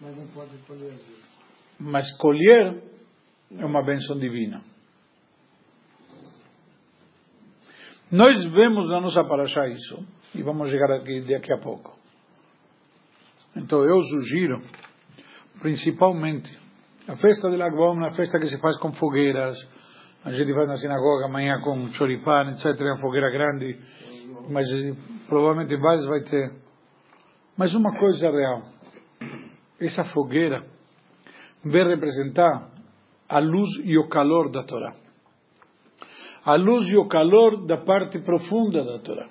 Mas 0.00 0.16
não 0.16 0.26
pode 0.28 0.56
colher 0.66 0.94
mas 1.78 2.12
colher 2.18 2.82
é 3.58 3.64
uma 3.64 3.82
bênção 3.82 4.16
divina. 4.18 4.62
Nós 8.10 8.44
vemos 8.46 8.88
na 8.88 9.00
nossa 9.00 9.22
paraxá 9.24 9.68
isso, 9.68 10.04
e 10.34 10.42
vamos 10.42 10.68
chegar 10.68 10.90
aqui 10.90 11.20
daqui 11.20 11.52
a 11.52 11.58
pouco. 11.58 11.96
Então 13.54 13.84
eu 13.84 14.02
sugiro, 14.02 14.60
principalmente, 15.60 16.50
a 17.06 17.16
festa 17.16 17.48
de 17.48 17.56
Lag 17.56 17.74
Baomer, 17.74 18.10
a 18.10 18.14
festa 18.14 18.38
que 18.40 18.46
se 18.46 18.58
faz 18.58 18.76
com 18.78 18.92
fogueiras, 18.92 19.56
a 20.24 20.32
gente 20.32 20.52
vai 20.52 20.66
na 20.66 20.76
sinagoga 20.76 21.26
amanhã 21.26 21.60
com 21.60 21.88
choripan, 21.92 22.50
etc., 22.50 22.80
é 22.80 22.84
uma 22.84 23.00
fogueira 23.00 23.30
grande, 23.30 23.78
mas 24.50 24.68
eh, 24.72 24.92
provavelmente 25.28 25.76
vários 25.76 26.06
vai 26.06 26.22
ter. 26.22 26.52
Mas 27.56 27.74
uma 27.74 27.96
coisa 27.96 28.28
real, 28.28 28.62
essa 29.80 30.04
fogueira 30.06 30.64
vai 31.64 31.84
representar 31.84 32.70
a 33.28 33.38
luz 33.38 33.68
e 33.84 33.96
o 33.96 34.08
calor 34.08 34.50
da 34.50 34.64
Torá. 34.64 34.94
A 36.44 36.54
luz 36.54 36.88
e 36.88 36.96
o 36.96 37.06
calor 37.06 37.66
da 37.66 37.78
parte 37.78 38.18
profunda 38.20 38.84
da 38.84 38.98
Torá. 38.98 39.28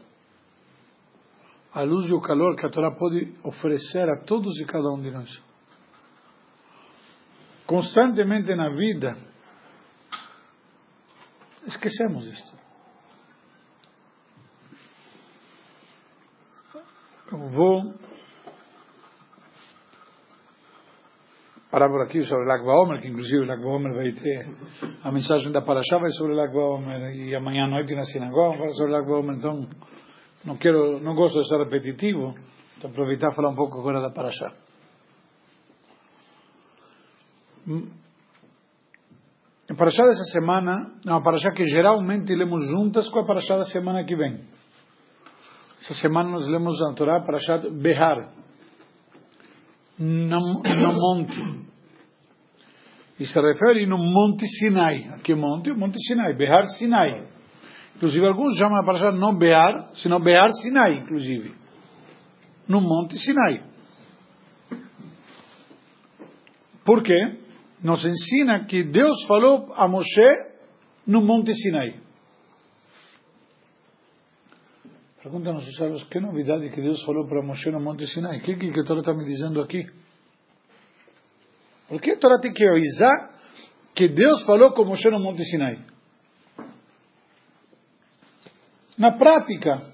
A 1.73 1.81
luz 1.81 2.09
e 2.09 2.13
o 2.13 2.21
calor 2.21 2.55
que 2.55 2.65
a 2.65 2.69
Torá 2.69 2.91
pode 2.91 3.33
oferecer 3.43 4.07
a 4.09 4.23
todos 4.23 4.59
e 4.59 4.65
cada 4.65 4.89
um 4.91 5.01
de 5.01 5.11
nós. 5.11 5.41
Constantemente 7.65 8.55
na 8.55 8.69
vida, 8.69 9.15
esquecemos 11.65 12.25
isto. 12.27 12.57
Vou 17.31 17.93
por 21.69 22.01
aqui 22.01 22.23
sobre 22.23 22.45
Lag 22.45 22.63
Baomer, 22.63 22.99
que 22.99 23.07
inclusive 23.07 23.45
Lag 23.45 23.61
Baomer 23.61 23.93
vai 23.93 24.11
ter 24.11 24.49
a 25.03 25.11
mensagem 25.11 25.51
da 25.51 25.61
Parashá 25.61 25.99
vai 25.99 26.09
sobre 26.11 26.33
Lag 26.33 26.51
Baomer 26.51 27.15
e 27.15 27.35
amanhã 27.35 27.65
à 27.65 27.67
noite 27.67 27.93
na 27.93 28.03
sinagoga 28.05 28.57
vai 28.57 28.69
sobre 28.71 28.91
Lag 28.91 29.05
Baomer, 29.05 29.37
então 29.37 29.67
não 30.43 30.57
quero, 30.57 30.99
não 30.99 31.13
gosto 31.13 31.39
de 31.39 31.47
ser 31.47 31.57
repetitivo, 31.57 32.33
então 32.77 32.89
aproveitar 32.89 33.31
e 33.31 33.35
falar 33.35 33.49
um 33.49 33.55
pouco 33.55 33.79
agora 33.79 34.01
da 34.01 34.09
Parashá. 34.09 34.51
A 39.69 39.75
Parashá 39.75 40.03
dessa 40.07 40.23
semana 40.31 40.91
é 41.05 41.11
uma 41.11 41.21
Parashá 41.21 41.51
que 41.51 41.63
geralmente 41.65 42.33
lemos 42.33 42.67
juntas 42.67 43.07
com 43.09 43.19
a 43.19 43.25
Parashá 43.27 43.57
da 43.57 43.65
semana 43.65 44.03
que 44.03 44.15
vem. 44.15 44.39
Essa 45.81 45.93
semana 45.93 46.31
nós 46.31 46.47
lemos 46.47 46.79
na 46.79 46.95
Torá 46.95 47.17
a 47.17 47.23
Parashá 47.23 47.59
Behar, 47.69 48.33
no, 49.99 50.61
no 50.63 50.93
monte. 50.93 51.69
E 53.19 53.25
se 53.25 53.41
refere 53.41 53.85
no 53.85 53.97
Monte 53.97 54.47
Sinai. 54.47 55.19
Que 55.23 55.35
monte? 55.35 55.73
Monte 55.73 55.99
Sinai, 56.07 56.33
Behar 56.35 56.65
Sinai. 56.67 57.27
Inclusive, 57.95 58.25
alguns 58.25 58.57
chamam 58.57 58.79
a 58.79 58.85
Parashá 58.85 59.11
não 59.11 59.37
Behar, 59.37 59.89
sino 59.95 60.21
Behar 60.21 60.49
Sinai, 60.61 60.99
inclusive. 60.99 61.53
No 62.65 62.79
Monte 62.79 63.17
Sinai. 63.17 63.61
Por 66.85 67.03
quê? 67.03 67.39
Nos 67.83 68.05
ensina 68.05 68.65
que 68.65 68.83
Deus 68.83 69.25
falou 69.27 69.73
a 69.75 69.85
Moshe 69.87 70.27
no 71.05 71.21
Monte 71.21 71.53
Sinai. 71.53 71.99
Pergunta 75.21 75.51
nossos 75.51 75.75
sábios, 75.75 76.03
que 76.05 76.19
novidade 76.19 76.69
que 76.69 76.81
Deus 76.81 77.03
falou 77.03 77.27
para 77.27 77.41
Moshe 77.41 77.69
no 77.71 77.81
Monte 77.81 78.07
Sinai? 78.07 78.37
O 78.37 78.41
que, 78.41 78.55
que, 78.55 78.71
que 78.71 78.79
a 78.79 78.83
Torá 78.85 79.01
está 79.01 79.13
me 79.13 79.25
dizendo 79.25 79.61
aqui? 79.61 79.85
Por 81.89 81.99
que 81.99 82.11
a 82.11 82.17
Torá 82.17 82.39
tem 82.39 82.53
que 82.53 82.65
avisar 82.65 83.33
que 83.93 84.07
Deus 84.07 84.45
falou 84.45 84.71
com 84.71 84.85
Moshe 84.85 85.09
no 85.09 85.19
Monte 85.19 85.43
Sinai? 85.43 85.85
Na 88.97 89.11
prática, 89.11 89.91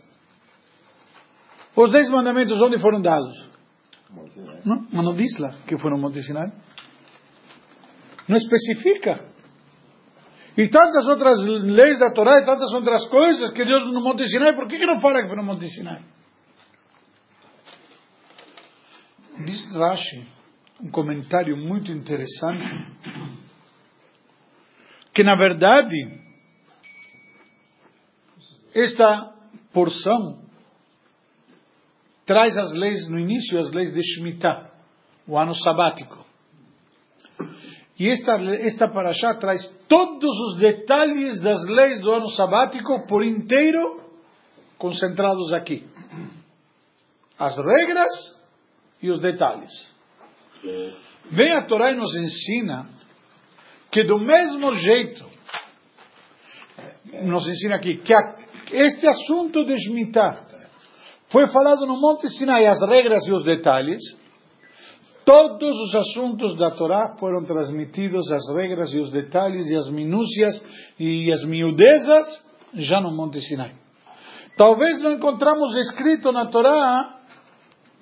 os 1.76 1.92
dez 1.92 2.08
mandamentos 2.10 2.62
onde 2.62 2.80
foram 2.80 3.02
dados? 3.02 3.50
Não, 4.64 4.88
mas 4.92 5.06
não 5.06 5.16
diz 5.16 5.40
lá 5.40 5.56
que 5.68 5.76
foi 5.80 5.90
no 5.90 5.98
Monte 5.98 6.22
Sinai. 6.22 6.52
Não 8.28 8.38
especifica. 8.38 9.35
E 10.58 10.70
tantas 10.70 11.06
outras 11.08 11.44
leis 11.44 12.00
da 12.00 12.12
Torá 12.12 12.40
e 12.40 12.46
tantas 12.46 12.72
outras 12.74 13.06
coisas 13.08 13.52
que 13.52 13.66
Deus 13.66 13.94
no 13.94 14.02
Monte 14.02 14.28
Sinai, 14.30 14.56
por 14.56 14.68
que, 14.68 14.78
que 14.78 14.86
não 14.86 15.00
fala 15.00 15.22
que 15.22 15.28
foi 15.28 15.36
no 15.36 15.44
Monte 15.44 15.68
Sinai? 15.68 16.02
Diz 19.46 19.70
Rashi, 19.74 20.26
um 20.82 20.90
comentário 20.90 21.58
muito 21.58 21.92
interessante, 21.92 22.74
que 25.14 25.24
na 25.24 25.36
verdade, 25.36 25.98
esta 28.74 29.34
porção 29.74 30.42
traz 32.26 32.58
as 32.58 32.72
leis, 32.74 33.10
no 33.10 33.20
início, 33.20 33.60
as 33.60 33.72
leis 33.72 33.94
de 33.94 34.02
Shemitah, 34.02 34.72
o 35.28 35.38
ano 35.38 35.54
sabático. 35.54 36.26
E 38.00 38.10
esta, 38.10 38.42
esta 38.62 38.88
paraxá 38.88 39.36
traz 39.36 39.62
todos 39.88 40.40
os 40.40 40.58
detalhes 40.58 41.42
das 41.42 41.64
leis 41.68 42.02
do 42.02 42.12
ano 42.12 42.30
sabático 42.30 43.06
por 43.08 43.24
inteiro 43.24 44.02
concentrados 44.78 45.54
aqui. 45.54 45.86
As 47.38 47.56
regras 47.58 48.36
e 49.02 49.10
os 49.10 49.20
detalhes. 49.20 49.72
Vem 51.32 51.52
a 51.52 51.66
Torá 51.66 51.92
e 51.92 51.96
nos 51.96 52.16
ensina 52.16 52.90
que 53.92 54.04
do 54.04 54.20
mesmo 54.20 54.76
jeito, 54.76 55.26
nos 57.24 57.48
ensina 57.48 57.76
aqui, 57.76 57.98
que 57.98 58.14
este 58.72 59.08
assunto 59.08 59.64
de 59.66 59.78
Shemitah 59.78 60.46
foi 61.30 61.48
falado 61.48 61.86
no 61.86 62.00
Monte 62.00 62.30
Sinai, 62.30 62.66
as 62.66 62.80
regras 62.88 63.26
e 63.28 63.34
os 63.34 63.44
detalhes, 63.44 64.02
Todos 65.26 65.80
os 65.80 65.96
assuntos 65.96 66.56
da 66.56 66.70
Torá 66.70 67.16
foram 67.20 67.44
transmitidos, 67.44 68.32
as 68.32 68.56
regras 68.56 68.94
e 68.94 69.00
os 69.00 69.12
detalhes 69.12 69.68
e 69.68 69.76
as 69.76 69.90
minúcias 69.90 70.64
e 71.00 71.34
as 71.34 71.44
miudezas, 71.44 72.44
já 72.76 73.02
no 73.02 73.12
Monte 73.12 73.42
Sinai. 73.42 73.74
Talvez 74.56 75.00
não 75.00 75.12
encontramos 75.12 75.76
escrito 75.78 76.32
na 76.32 76.46
Torá 76.52 77.22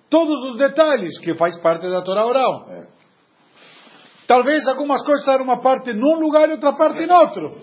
todos 0.09 0.51
os 0.51 0.57
detalhes, 0.57 1.17
que 1.19 1.33
faz 1.33 1.57
parte 1.61 1.89
da 1.89 2.01
Torá 2.01 2.25
oral. 2.25 2.67
É. 2.69 2.87
Talvez 4.27 4.67
algumas 4.67 5.01
coisas 5.03 5.25
estão 5.25 5.43
uma 5.43 5.61
parte 5.61 5.93
num 5.93 6.19
lugar 6.19 6.49
e 6.49 6.53
outra 6.53 6.73
parte 6.73 6.99
em 6.99 7.11
outro. 7.11 7.57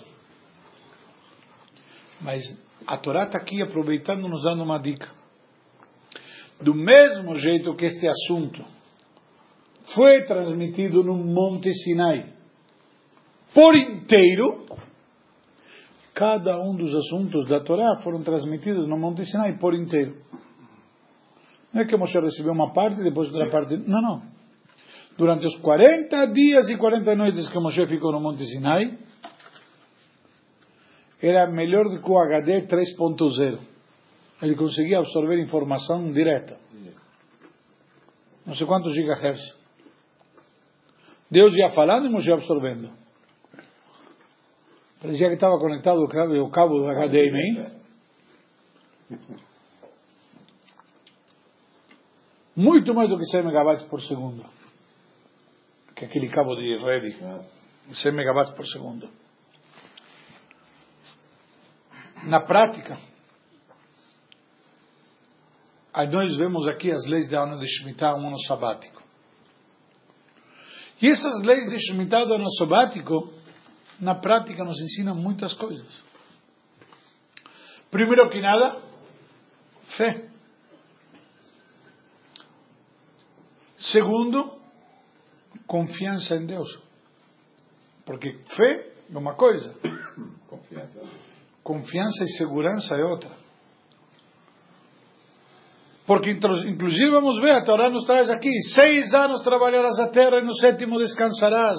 Mas 2.20 2.42
a 2.86 2.96
Torá 2.96 3.24
está 3.24 3.38
aqui 3.38 3.60
aproveitando, 3.60 4.26
nos 4.26 4.42
dando 4.42 4.62
uma 4.62 4.78
dica. 4.78 5.08
Do 6.60 6.74
mesmo 6.74 7.34
jeito 7.34 7.74
que 7.76 7.84
este 7.84 8.08
assunto 8.08 8.64
foi 9.94 10.24
transmitido 10.24 11.02
no 11.02 11.16
Monte 11.16 11.72
Sinai 11.72 12.40
por 13.52 13.76
inteiro, 13.76 14.66
cada 16.14 16.60
um 16.60 16.76
dos 16.76 16.94
assuntos 16.94 17.48
da 17.48 17.60
Torá 17.60 18.00
foram 18.02 18.22
transmitidos 18.22 18.86
no 18.86 18.96
Monte 18.96 19.24
Sinai 19.24 19.58
por 19.58 19.74
inteiro. 19.74 20.16
Não 21.72 21.82
é 21.82 21.84
que 21.84 21.96
Moshe 21.96 22.18
recebeu 22.18 22.52
uma 22.52 22.72
parte 22.72 23.00
e 23.00 23.04
depois 23.04 23.32
outra 23.32 23.50
parte. 23.50 23.76
Não, 23.76 24.00
não. 24.00 24.22
Durante 25.16 25.46
os 25.46 25.56
40 25.56 26.26
dias 26.32 26.68
e 26.68 26.76
40 26.76 27.14
noites 27.16 27.48
que 27.48 27.58
Moshe 27.58 27.86
ficou 27.86 28.12
no 28.12 28.20
Monte 28.20 28.44
Sinai, 28.46 28.98
era 31.22 31.50
melhor 31.50 31.84
do 31.88 32.00
que 32.00 32.10
o 32.10 32.18
HD 32.18 32.66
3.0. 32.66 33.58
Ele 34.42 34.54
conseguia 34.54 34.98
absorver 34.98 35.38
informação 35.40 36.10
direta. 36.12 36.56
Não 38.46 38.54
sei 38.54 38.66
quantos 38.66 38.94
gigahertz. 38.94 39.59
Deus 41.30 41.54
ia 41.54 41.70
falando 41.70 42.06
e 42.06 42.10
Moshe 42.10 42.32
absorvendo. 42.32 42.90
Parecia 45.00 45.28
que 45.28 45.34
estava 45.34 45.58
conectado 45.58 46.02
o 46.02 46.08
cabo, 46.50 46.78
do 46.78 46.86
HDMI. 46.90 47.80
Muito 52.56 52.94
mais 52.94 53.08
do 53.08 53.16
que 53.16 53.24
100 53.24 53.44
megabytes 53.44 53.86
por 53.86 54.02
segundo. 54.02 54.44
Que 55.94 56.04
aquele 56.04 56.28
cabo 56.28 56.54
de 56.54 56.76
rede. 56.76 57.16
100 57.92 58.12
megabytes 58.12 58.52
por 58.52 58.66
segundo. 58.66 59.08
Na 62.24 62.40
prática, 62.40 62.98
aí 65.94 66.06
nós 66.08 66.36
vemos 66.36 66.68
aqui 66.68 66.92
as 66.92 67.06
leis 67.06 67.30
da 67.30 67.44
ano 67.44 67.58
de 67.58 67.66
Shemitah, 67.66 68.14
um 68.14 68.28
ano 68.28 68.38
sabático. 68.42 68.99
E 71.02 71.08
essas 71.08 71.42
leis 71.44 71.68
de 71.70 71.78
Shemitah 71.86 72.24
do 72.26 72.34
ano 72.34 72.50
sabático, 72.58 73.32
na 74.00 74.14
prática, 74.14 74.64
nos 74.64 74.80
ensinam 74.80 75.14
muitas 75.14 75.52
coisas. 75.54 76.02
Primeiro 77.90 78.28
que 78.30 78.40
nada, 78.40 78.80
fé. 79.96 80.28
Segundo, 83.78 84.58
confiança 85.66 86.36
em 86.36 86.46
Deus. 86.46 86.68
Porque 88.04 88.32
fé 88.56 88.92
é 89.12 89.18
uma 89.18 89.34
coisa, 89.34 89.74
Confiança. 90.48 91.00
confiança 91.62 92.24
e 92.24 92.28
segurança 92.36 92.94
é 92.94 93.04
outra. 93.04 93.39
Porque, 96.10 96.32
inclusive, 96.32 97.10
vamos 97.12 97.40
ver, 97.40 97.52
a 97.52 97.62
Torá 97.62 97.88
nos 97.88 98.04
traz 98.04 98.28
aqui: 98.28 98.50
seis 98.74 99.14
anos 99.14 99.44
trabalharás 99.44 99.96
a 100.00 100.08
terra 100.08 100.40
e 100.40 100.44
no 100.44 100.56
sétimo 100.56 100.98
descansarás. 100.98 101.78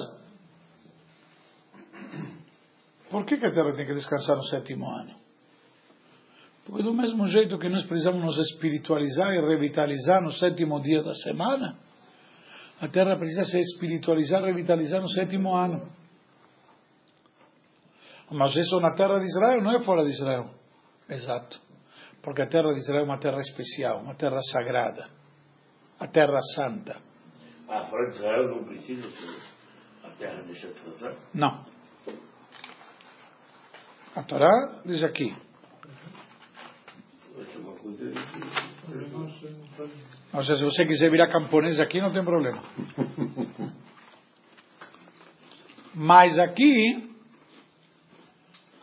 Por 3.10 3.26
que, 3.26 3.36
que 3.36 3.44
a 3.44 3.52
terra 3.52 3.74
tem 3.76 3.86
que 3.86 3.92
descansar 3.92 4.36
no 4.36 4.44
sétimo 4.44 4.90
ano? 4.90 5.14
Porque, 6.64 6.82
do 6.82 6.94
mesmo 6.94 7.26
jeito 7.26 7.58
que 7.58 7.68
nós 7.68 7.84
precisamos 7.84 8.24
nos 8.24 8.38
espiritualizar 8.38 9.34
e 9.34 9.38
revitalizar 9.38 10.22
no 10.22 10.32
sétimo 10.32 10.80
dia 10.80 11.02
da 11.02 11.12
semana, 11.12 11.76
a 12.80 12.88
terra 12.88 13.18
precisa 13.18 13.44
se 13.44 13.60
espiritualizar 13.60 14.40
e 14.44 14.46
revitalizar 14.46 15.02
no 15.02 15.10
sétimo 15.10 15.54
ano. 15.54 15.92
Mas 18.30 18.56
isso 18.56 18.80
na 18.80 18.94
terra 18.94 19.18
de 19.18 19.26
Israel 19.26 19.62
não 19.62 19.76
é 19.76 19.80
fora 19.80 20.02
de 20.04 20.10
Israel. 20.12 20.48
Exato. 21.06 21.71
Porque 22.22 22.42
a 22.42 22.46
terra 22.46 22.72
de 22.72 22.80
Israel 22.80 23.00
é 23.00 23.04
uma 23.04 23.18
terra 23.18 23.40
especial, 23.40 24.00
uma 24.00 24.14
terra 24.14 24.40
sagrada, 24.52 25.08
a 25.98 26.06
terra 26.06 26.40
santa. 26.54 26.96
Ah, 27.68 27.86
fora 27.86 28.10
de 28.10 28.16
Israel 28.16 28.48
não 28.48 28.62
precisa 28.64 29.08
que 29.08 30.06
a 30.06 30.10
terra 30.10 30.42
deixe 30.42 30.68
de 30.68 30.78
fazer? 30.80 31.16
Não. 31.34 31.64
A 34.14 34.22
Torá 34.22 34.82
diz 34.84 35.02
aqui. 35.02 35.34
É 37.34 37.38
Ou 40.36 40.44
seja, 40.44 40.56
se 40.56 40.64
você 40.64 40.86
quiser 40.86 41.10
virar 41.10 41.28
camponês 41.28 41.80
aqui, 41.80 42.00
não 42.00 42.12
tem 42.12 42.24
problema. 42.24 42.62
Mas 45.94 46.38
aqui, 46.38 47.11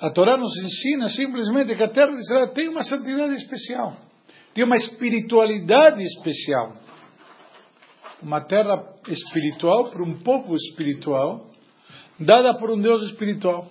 a 0.01 0.09
Torá 0.11 0.37
nos 0.37 0.55
ensina 0.57 1.09
simplesmente 1.09 1.75
que 1.75 1.83
a 1.83 1.89
terra 1.89 2.11
de 2.11 2.19
Israel 2.19 2.47
tem 2.53 2.69
uma 2.69 2.83
santidade 2.83 3.33
especial, 3.35 3.97
tem 4.53 4.63
uma 4.63 4.77
espiritualidade 4.77 6.01
especial. 6.03 6.73
Uma 8.21 8.41
terra 8.41 8.83
espiritual 9.07 9.91
para 9.91 10.03
um 10.03 10.19
povo 10.19 10.55
espiritual, 10.55 11.47
dada 12.19 12.53
por 12.57 12.69
um 12.71 12.81
Deus 12.81 13.03
espiritual. 13.03 13.69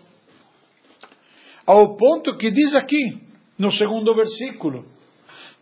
Ao 1.67 1.97
ponto 1.97 2.37
que 2.39 2.51
diz 2.51 2.75
aqui, 2.75 3.21
no 3.59 3.71
segundo 3.71 4.15
versículo, 4.15 4.87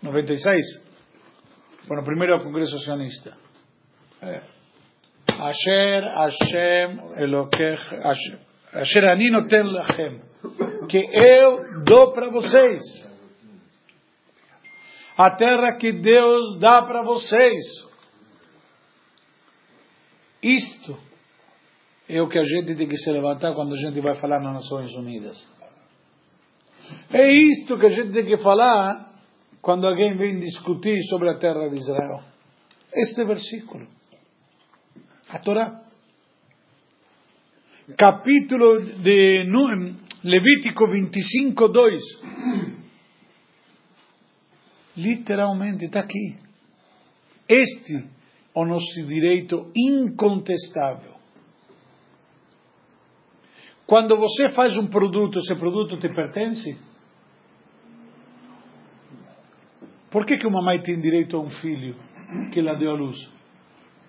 96? 0.01 0.61
Foi 1.87 1.95
no 1.95 2.03
primeiro 2.03 2.43
congresso 2.43 2.77
sionista. 2.79 3.37
É. 4.21 4.41
Asher 5.39 6.03
Hashem 6.03 6.99
Elokech 7.17 7.95
Asher, 8.03 8.39
Asher 8.73 9.09
Ani 9.09 9.29
Noten 9.29 9.63
Lachem 9.63 10.21
que 10.87 10.97
eu 10.97 11.83
dou 11.83 12.13
para 12.13 12.29
vocês 12.29 12.81
a 15.17 15.31
terra 15.31 15.77
que 15.77 15.91
Deus 15.91 16.59
dá 16.59 16.81
para 16.81 17.03
vocês 17.03 17.63
isto 20.43 20.97
é 22.09 22.21
o 22.21 22.27
que 22.27 22.37
a 22.37 22.43
gente 22.43 22.75
tem 22.75 22.87
que 22.87 22.97
se 22.97 23.09
levantar 23.11 23.53
quando 23.53 23.73
a 23.73 23.77
gente 23.77 23.99
vai 24.01 24.15
falar 24.15 24.41
nas 24.41 24.53
Nações 24.55 24.93
Unidas. 24.93 25.41
É 27.11 27.31
isto 27.31 27.79
que 27.79 27.85
a 27.85 27.89
gente 27.89 28.11
tem 28.11 28.25
que 28.25 28.37
falar 28.37 29.13
quando 29.61 29.87
alguém 29.87 30.17
vem 30.17 30.39
discutir 30.39 31.01
sobre 31.03 31.29
a 31.29 31.37
terra 31.37 31.69
de 31.69 31.79
Israel. 31.79 32.21
Este 32.93 33.23
versículo. 33.23 33.87
A 35.29 35.39
Torá. 35.39 35.81
Capítulo 37.97 38.81
de 39.01 39.45
Levítico 40.23 40.87
25, 40.87 41.67
2. 41.67 42.01
Literalmente 44.95 45.85
está 45.85 45.99
aqui. 45.99 46.37
Este 47.47 47.97
é 47.97 48.03
o 48.55 48.65
nosso 48.65 49.05
direito 49.05 49.71
incontestável. 49.75 51.13
Quando 53.85 54.15
você 54.15 54.49
faz 54.49 54.77
um 54.77 54.87
produto, 54.87 55.39
esse 55.39 55.55
produto 55.55 55.97
te 55.97 56.07
pertence? 56.07 56.77
Por 60.09 60.25
que, 60.25 60.37
que 60.37 60.47
uma 60.47 60.61
mãe 60.61 60.81
tem 60.81 61.01
direito 61.01 61.35
a 61.35 61.41
um 61.41 61.49
filho 61.49 61.95
que 62.53 62.59
ela 62.59 62.75
deu 62.75 62.91
à 62.91 62.93
luz? 62.93 63.17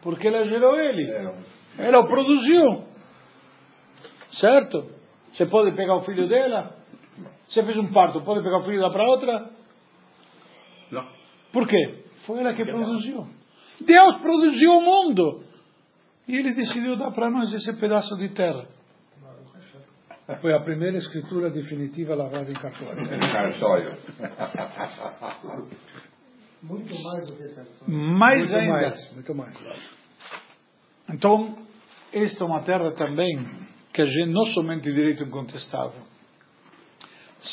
Porque 0.01 0.29
ela 0.29 0.45
gerou 0.45 0.77
ele. 0.77 1.11
Ela 1.77 2.01
o 2.01 2.07
produziu. 2.07 2.85
Certo? 4.31 5.04
Você 5.35 5.47
pode 5.47 5.75
pegar 5.75 5.97
o 5.97 6.03
filho 6.03 6.29
dela? 6.29 6.77
Você 7.49 7.63
fez 7.65 7.77
um 7.77 7.93
parto, 7.93 8.21
pode 8.23 8.43
pegar 8.43 8.59
o 8.59 8.65
filho 8.65 8.79
e 8.79 8.81
dar 8.81 8.91
para 8.91 9.05
outra? 9.05 9.51
Não. 10.93 11.09
Por 11.53 11.67
quê? 11.67 12.05
Foi 12.25 12.39
ela 12.39 12.55
que 12.55 12.65
produziu. 12.65 13.27
Deus 13.81 14.17
produziu 14.19 14.71
o 14.71 14.81
mundo. 14.81 15.45
E 16.29 16.37
ele 16.37 16.55
decidiu 16.55 16.97
dar 16.97 17.11
para 17.11 17.29
nós 17.31 17.53
esse 17.53 17.73
pedaço 17.81 18.17
de 18.17 18.29
terra. 18.31 18.67
Foi 20.41 20.55
a 20.55 20.61
primeira 20.61 20.97
escritura 20.97 21.51
definitiva 21.51 22.15
lavada 22.15 22.51
em 22.51 22.55
cartório. 22.55 23.09
Cartório. 23.09 23.99
Muito 26.63 26.95
mais 27.03 27.27
do 27.27 27.37
que 27.37 27.49
cartório. 27.55 27.89
Mais 27.89 28.39
muito 28.39 28.57
ainda. 28.57 28.73
mais, 28.73 29.15
muito 29.15 29.35
mais. 29.35 29.57
Então, 31.11 31.55
esta 32.13 32.45
é 32.45 32.47
uma 32.47 32.63
terra 32.63 32.93
também 32.93 33.74
que 33.95 34.03
a 34.03 34.07
gente 34.07 34.33
não 34.33 34.45
somente 34.47 34.93
direito 34.93 35.23
incontestável. 35.23 36.03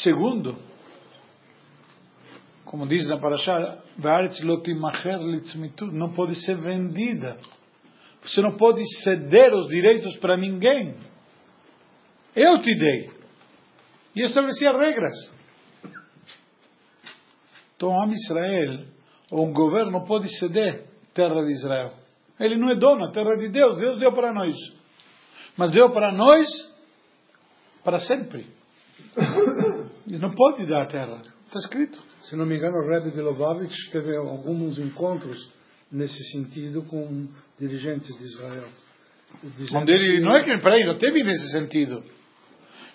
Segundo, 0.03 0.57
como 2.65 2.87
diz 2.87 3.07
na 3.07 3.19
Parashá, 3.19 3.77
não 5.91 6.13
pode 6.13 6.35
ser 6.43 6.57
vendida. 6.57 7.37
Você 8.23 8.41
não 8.41 8.57
pode 8.57 8.81
ceder 9.03 9.53
os 9.53 9.67
direitos 9.67 10.17
para 10.17 10.35
ninguém. 10.35 10.95
Eu 12.35 12.57
te 12.59 12.75
dei. 12.75 13.11
E 14.15 14.23
estabeleci 14.23 14.65
as 14.65 14.77
regras. 14.77 15.13
Então, 17.75 18.01
Am 18.01 18.11
Israel, 18.13 18.85
ou 19.29 19.47
um 19.47 19.53
governo, 19.53 20.05
pode 20.05 20.27
ceder 20.39 20.85
terra 21.13 21.43
de 21.45 21.51
Israel. 21.51 21.93
Ele 22.39 22.55
não 22.55 22.71
é 22.71 22.75
dono, 22.75 23.05
a 23.05 23.11
terra 23.11 23.35
de 23.37 23.49
Deus. 23.49 23.77
Deus 23.77 23.99
deu 23.99 24.11
para 24.11 24.33
nós. 24.33 24.55
Mas 25.61 25.69
deu 25.69 25.91
para 25.91 26.11
nós 26.11 26.47
para 27.83 27.99
sempre. 27.99 28.47
Ele 30.09 30.17
não 30.17 30.31
pode 30.31 30.65
dar 30.65 30.81
a 30.81 30.85
terra. 30.87 31.21
Está 31.45 31.59
escrito. 31.59 32.01
Se 32.23 32.35
não 32.35 32.47
me 32.47 32.57
engano, 32.57 32.77
o 32.77 32.89
Rebbe 32.89 33.11
de 33.11 33.21
Lubavitch 33.21 33.91
teve 33.91 34.17
alguns 34.17 34.79
encontros 34.79 35.37
nesse 35.91 36.17
sentido 36.31 36.81
com 36.85 37.27
dirigentes 37.59 38.09
de 38.17 38.25
Israel. 38.25 38.69
Dizendo 39.55 39.91
ele, 39.91 40.21
não 40.21 40.35
é 40.35 40.43
que, 40.43 40.57
peraí, 40.63 40.83
não 40.83 40.97
teve 40.97 41.23
nesse 41.23 41.51
sentido. 41.51 42.03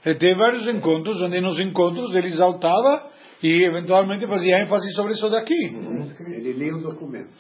Ele 0.05 0.19
teve 0.19 0.35
vários 0.35 0.67
encontros, 0.67 1.23
onde 1.23 1.41
nos 1.41 1.61
encontros 1.61 2.13
ele 2.17 2.27
exaltava 2.27 3.07
e 3.45 3.63
eventualmente 3.63 4.27
fazia 4.27 4.61
ênfase 4.61 4.93
sobre 4.95 5.13
isso 5.13 5.31
daqui. 5.31 5.55
Ele 6.35 6.53
lê 6.53 6.73
o 6.73 6.83
documento. 6.83 7.31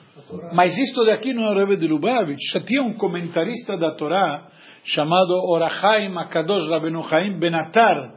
Mas 0.55 0.79
isto 0.79 1.05
daqui 1.05 1.33
não 1.33 1.47
é 1.47 1.51
o 1.51 1.59
Rebbe 1.59 1.79
de 1.79 1.89
Lubavitch. 1.89 2.53
Já 2.53 2.61
tinha 2.61 2.85
um 2.85 2.93
comentarista 2.93 3.77
da 3.77 3.97
Torá 3.97 4.53
chamado 4.87 5.35
Orachaim 5.35 6.17
Akadosh 6.17 6.69
Rabenu 6.69 7.03
Chaim 7.05 7.39
Benatar, 7.39 8.15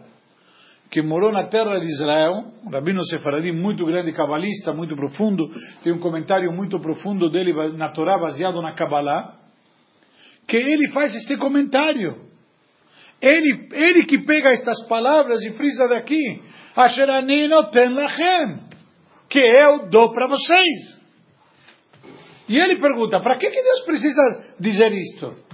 que 0.91 1.01
morou 1.01 1.32
na 1.32 1.47
terra 1.47 1.79
de 1.79 1.88
Israel, 1.88 2.34
um 2.65 2.69
rabino 2.69 3.03
sefaradim 3.05 3.51
muito 3.51 3.86
grande, 3.86 4.12
cabalista, 4.13 4.73
muito 4.73 4.95
profundo, 4.95 5.49
tem 5.84 5.93
um 5.93 5.99
comentário 5.99 6.51
muito 6.51 6.79
profundo 6.79 7.29
dele 7.29 7.53
na 7.73 7.89
Torá 7.89 8.17
baseado 8.17 8.62
na 8.62 8.73
Kabbalah, 8.73 9.36
que 10.47 10.58
ele 10.58 10.89
faz 10.89 11.13
este 11.15 11.38
comentário. 11.38 12.27
Ele, 13.21 13.69
ele 13.71 14.05
que 14.05 14.23
pega 14.25 14.49
estas 14.49 14.88
palavras 14.88 15.43
e 15.43 15.53
frisa 15.53 15.88
daqui, 15.88 16.41
Asher 16.75 17.10
ani 17.10 17.47
noten 17.47 17.93
lachem, 17.93 18.60
que 19.29 19.39
eu 19.39 19.89
dou 19.89 20.12
para 20.12 20.27
vocês. 20.27 20.99
E 22.47 22.58
ele 22.58 22.79
pergunta, 22.79 23.19
para 23.19 23.38
que, 23.38 23.49
que 23.49 23.62
Deus 23.62 23.82
precisa 23.86 24.55
dizer 24.60 24.91
isto? 24.91 25.49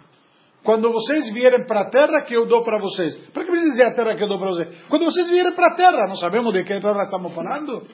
Quando 0.65 0.91
vocês 0.91 1.31
vierem 1.31 1.65
para 1.67 1.81
a 1.81 1.89
terra 1.91 2.23
que 2.25 2.33
eu 2.35 2.45
dou 2.47 2.63
para 2.63 2.79
vocês. 2.79 3.15
Para 3.29 3.43
que 3.43 3.51
precisa 3.51 3.71
dizer 3.71 3.83
a 3.83 3.93
terra 3.93 4.15
que 4.15 4.23
eu 4.23 4.27
dou 4.27 4.39
para 4.39 4.49
vocês? 4.49 4.83
Quando 4.89 5.05
vocês 5.05 5.29
vierem 5.29 5.53
para 5.53 5.67
a 5.67 5.75
terra, 5.75 6.07
não 6.07 6.15
sabemos 6.15 6.51
de 6.53 6.63
que 6.63 6.79
terra 6.79 7.03
estamos 7.03 7.33
falando? 7.35 7.87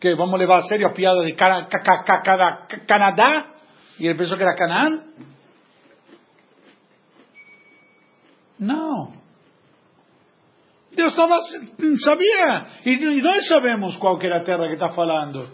Que 0.00 0.14
vamos 0.16 0.36
levar 0.38 0.58
a 0.58 0.62
sério 0.62 0.88
a 0.88 0.92
piada 0.92 1.24
de 1.24 1.32
Cana- 1.34 1.66
Ca- 1.66 1.80
Ca- 1.80 2.02
Ca- 2.02 2.22
Ca- 2.22 2.66
Ca- 2.68 2.80
Canadá? 2.86 3.54
E 4.00 4.06
ele 4.06 4.18
pensou 4.18 4.36
que 4.36 4.42
era 4.42 4.56
Canaã? 4.56 5.04
Não. 8.58 9.12
Deus 10.96 11.10
estava, 11.12 11.38
sabia. 12.04 12.66
E, 12.84 12.90
e 12.94 13.22
nós 13.22 13.46
sabemos 13.46 13.96
qual 13.98 14.20
era 14.20 14.38
a 14.40 14.44
terra 14.44 14.66
que 14.66 14.74
está 14.74 14.90
falando. 14.90 15.48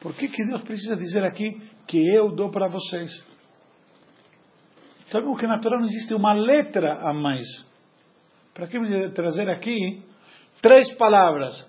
Por 0.00 0.14
que, 0.14 0.28
que 0.28 0.46
Deus 0.46 0.62
precisa 0.62 0.96
dizer 0.96 1.24
aqui 1.24 1.60
que 1.86 1.98
eu 2.14 2.34
dou 2.34 2.50
para 2.50 2.68
vocês? 2.68 3.35
Sabemos 5.16 5.40
que 5.40 5.46
na 5.46 5.58
Torá 5.58 5.78
não 5.78 5.86
existe 5.86 6.12
uma 6.12 6.34
letra 6.34 7.00
a 7.00 7.14
mais. 7.14 7.46
Para 8.52 8.66
que 8.66 8.78
trazer 9.14 9.48
aqui 9.48 10.02
três 10.60 10.92
palavras? 10.96 11.66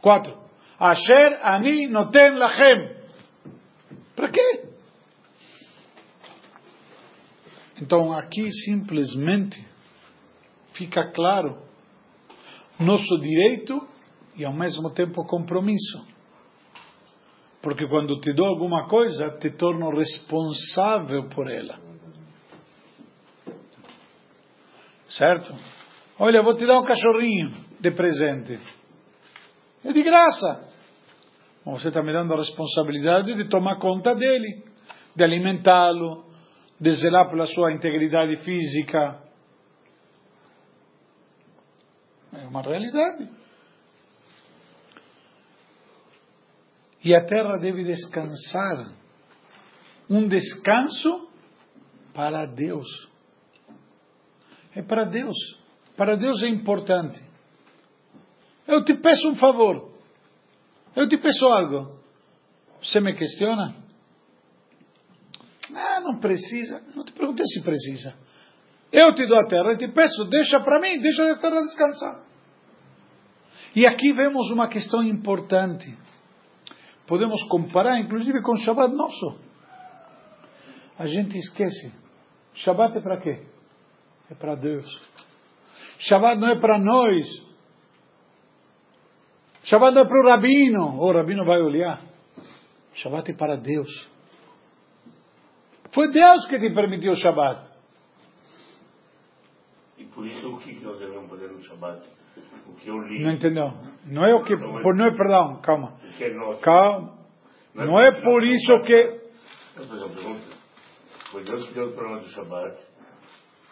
Quatro. 0.00 0.38
Asher 0.78 1.40
ani 1.42 1.88
noten 1.88 2.36
lachem. 2.36 2.96
Para 4.14 4.28
quê? 4.28 4.68
Então 7.82 8.12
aqui 8.12 8.52
simplesmente 8.52 9.66
fica 10.74 11.10
claro 11.10 11.60
nosso 12.78 13.18
direito 13.18 13.84
e 14.36 14.44
ao 14.44 14.52
mesmo 14.52 14.94
tempo 14.94 15.24
compromisso. 15.24 16.06
Porque 17.60 17.84
quando 17.88 18.20
te 18.20 18.32
dou 18.32 18.46
alguma 18.46 18.86
coisa, 18.86 19.28
te 19.40 19.50
torno 19.50 19.90
responsável 19.90 21.28
por 21.30 21.50
ela. 21.50 21.85
Certo? 25.16 25.54
Olha, 26.18 26.42
vou 26.42 26.54
te 26.54 26.66
dar 26.66 26.78
um 26.78 26.84
cachorrinho 26.84 27.64
de 27.80 27.90
presente. 27.90 28.58
É 29.84 29.92
de 29.92 30.02
graça. 30.02 30.68
Você 31.64 31.88
está 31.88 32.02
me 32.02 32.12
dando 32.12 32.32
a 32.34 32.36
responsabilidade 32.36 33.34
de 33.34 33.48
tomar 33.48 33.78
conta 33.78 34.14
dele, 34.14 34.64
de 35.14 35.24
alimentá-lo, 35.24 36.24
de 36.80 36.92
zelar 36.92 37.28
pela 37.30 37.46
sua 37.46 37.72
integridade 37.72 38.36
física. 38.36 39.22
É 42.34 42.46
uma 42.46 42.62
realidade. 42.62 43.30
E 47.02 47.14
a 47.14 47.24
terra 47.24 47.58
deve 47.58 47.84
descansar. 47.84 48.92
Um 50.10 50.28
descanso 50.28 51.30
para 52.12 52.46
Deus. 52.46 52.86
É 54.76 54.82
para 54.82 55.04
Deus. 55.04 55.36
Para 55.96 56.16
Deus 56.16 56.42
é 56.42 56.48
importante. 56.48 57.18
Eu 58.68 58.84
te 58.84 58.94
peço 58.94 59.28
um 59.30 59.34
favor. 59.34 59.90
Eu 60.94 61.08
te 61.08 61.16
peço 61.16 61.46
algo. 61.46 61.98
Você 62.82 63.00
me 63.00 63.14
questiona? 63.14 63.74
Ah, 65.74 66.00
não 66.00 66.18
precisa. 66.20 66.82
Não 66.94 67.04
te 67.04 67.12
perguntei 67.12 67.46
se 67.46 67.62
precisa. 67.62 68.14
Eu 68.92 69.14
te 69.14 69.26
dou 69.26 69.38
a 69.38 69.46
terra 69.46 69.72
e 69.72 69.78
te 69.78 69.88
peço, 69.88 70.24
deixa 70.26 70.60
para 70.60 70.78
mim, 70.78 71.00
deixa 71.00 71.32
a 71.32 71.38
terra 71.38 71.62
descansar. 71.62 72.24
E 73.74 73.86
aqui 73.86 74.12
vemos 74.12 74.50
uma 74.50 74.68
questão 74.68 75.02
importante. 75.02 75.96
Podemos 77.06 77.42
comparar, 77.44 77.98
inclusive, 77.98 78.42
com 78.42 78.52
o 78.52 78.58
Shabbat 78.58 78.94
nosso. 78.94 79.38
A 80.98 81.06
gente 81.06 81.36
esquece. 81.38 81.92
Shabbat 82.54 82.98
é 82.98 83.00
para 83.00 83.20
quê? 83.20 83.55
É 84.30 84.34
para 84.34 84.54
Deus. 84.54 84.86
Shabbat 85.98 86.40
não 86.40 86.48
é 86.48 86.60
para 86.60 86.78
nós. 86.78 87.26
Shabbat 89.64 89.94
não 89.94 90.02
é 90.02 90.04
para 90.04 90.20
o 90.20 90.28
rabino. 90.28 91.00
O 91.00 91.12
rabino 91.12 91.44
vai 91.44 91.60
olhar. 91.60 92.02
Shabbat 92.94 93.30
é 93.30 93.34
para 93.34 93.56
Deus. 93.56 94.10
Foi 95.92 96.10
Deus 96.10 96.46
que 96.46 96.58
te 96.58 96.74
permitiu 96.74 97.12
o 97.12 97.16
Shabbat. 97.16 97.76
Por 100.16 100.26
isso, 100.26 100.48
o 100.48 100.58
que 100.58 100.72
nós 100.82 100.98
devemos 100.98 101.28
fazer 101.28 101.48
no 101.48 101.60
Shabat? 101.60 102.02
O 102.66 102.74
que 102.76 102.88
eu 102.88 102.98
li. 103.02 103.22
Não 103.22 103.32
entendeu? 103.32 103.70
Não 104.06 104.24
é 104.24 104.34
o 104.34 104.42
que. 104.42 104.56
Por, 104.56 104.96
não 104.96 105.04
é, 105.04 105.10
perdão, 105.14 105.60
calma. 105.60 106.00
É. 106.18 106.60
Calma. 106.62 107.18
Não 107.74 108.00
é 108.00 108.22
por 108.22 108.42
isso 108.42 108.78
que. 108.86 109.20
Foi 111.30 111.44
Deus 111.44 111.68
que 111.68 111.74
deu 111.74 111.92
para 111.92 112.08
nós 112.08 112.24
o 112.24 112.30
Shabat. 112.30 112.78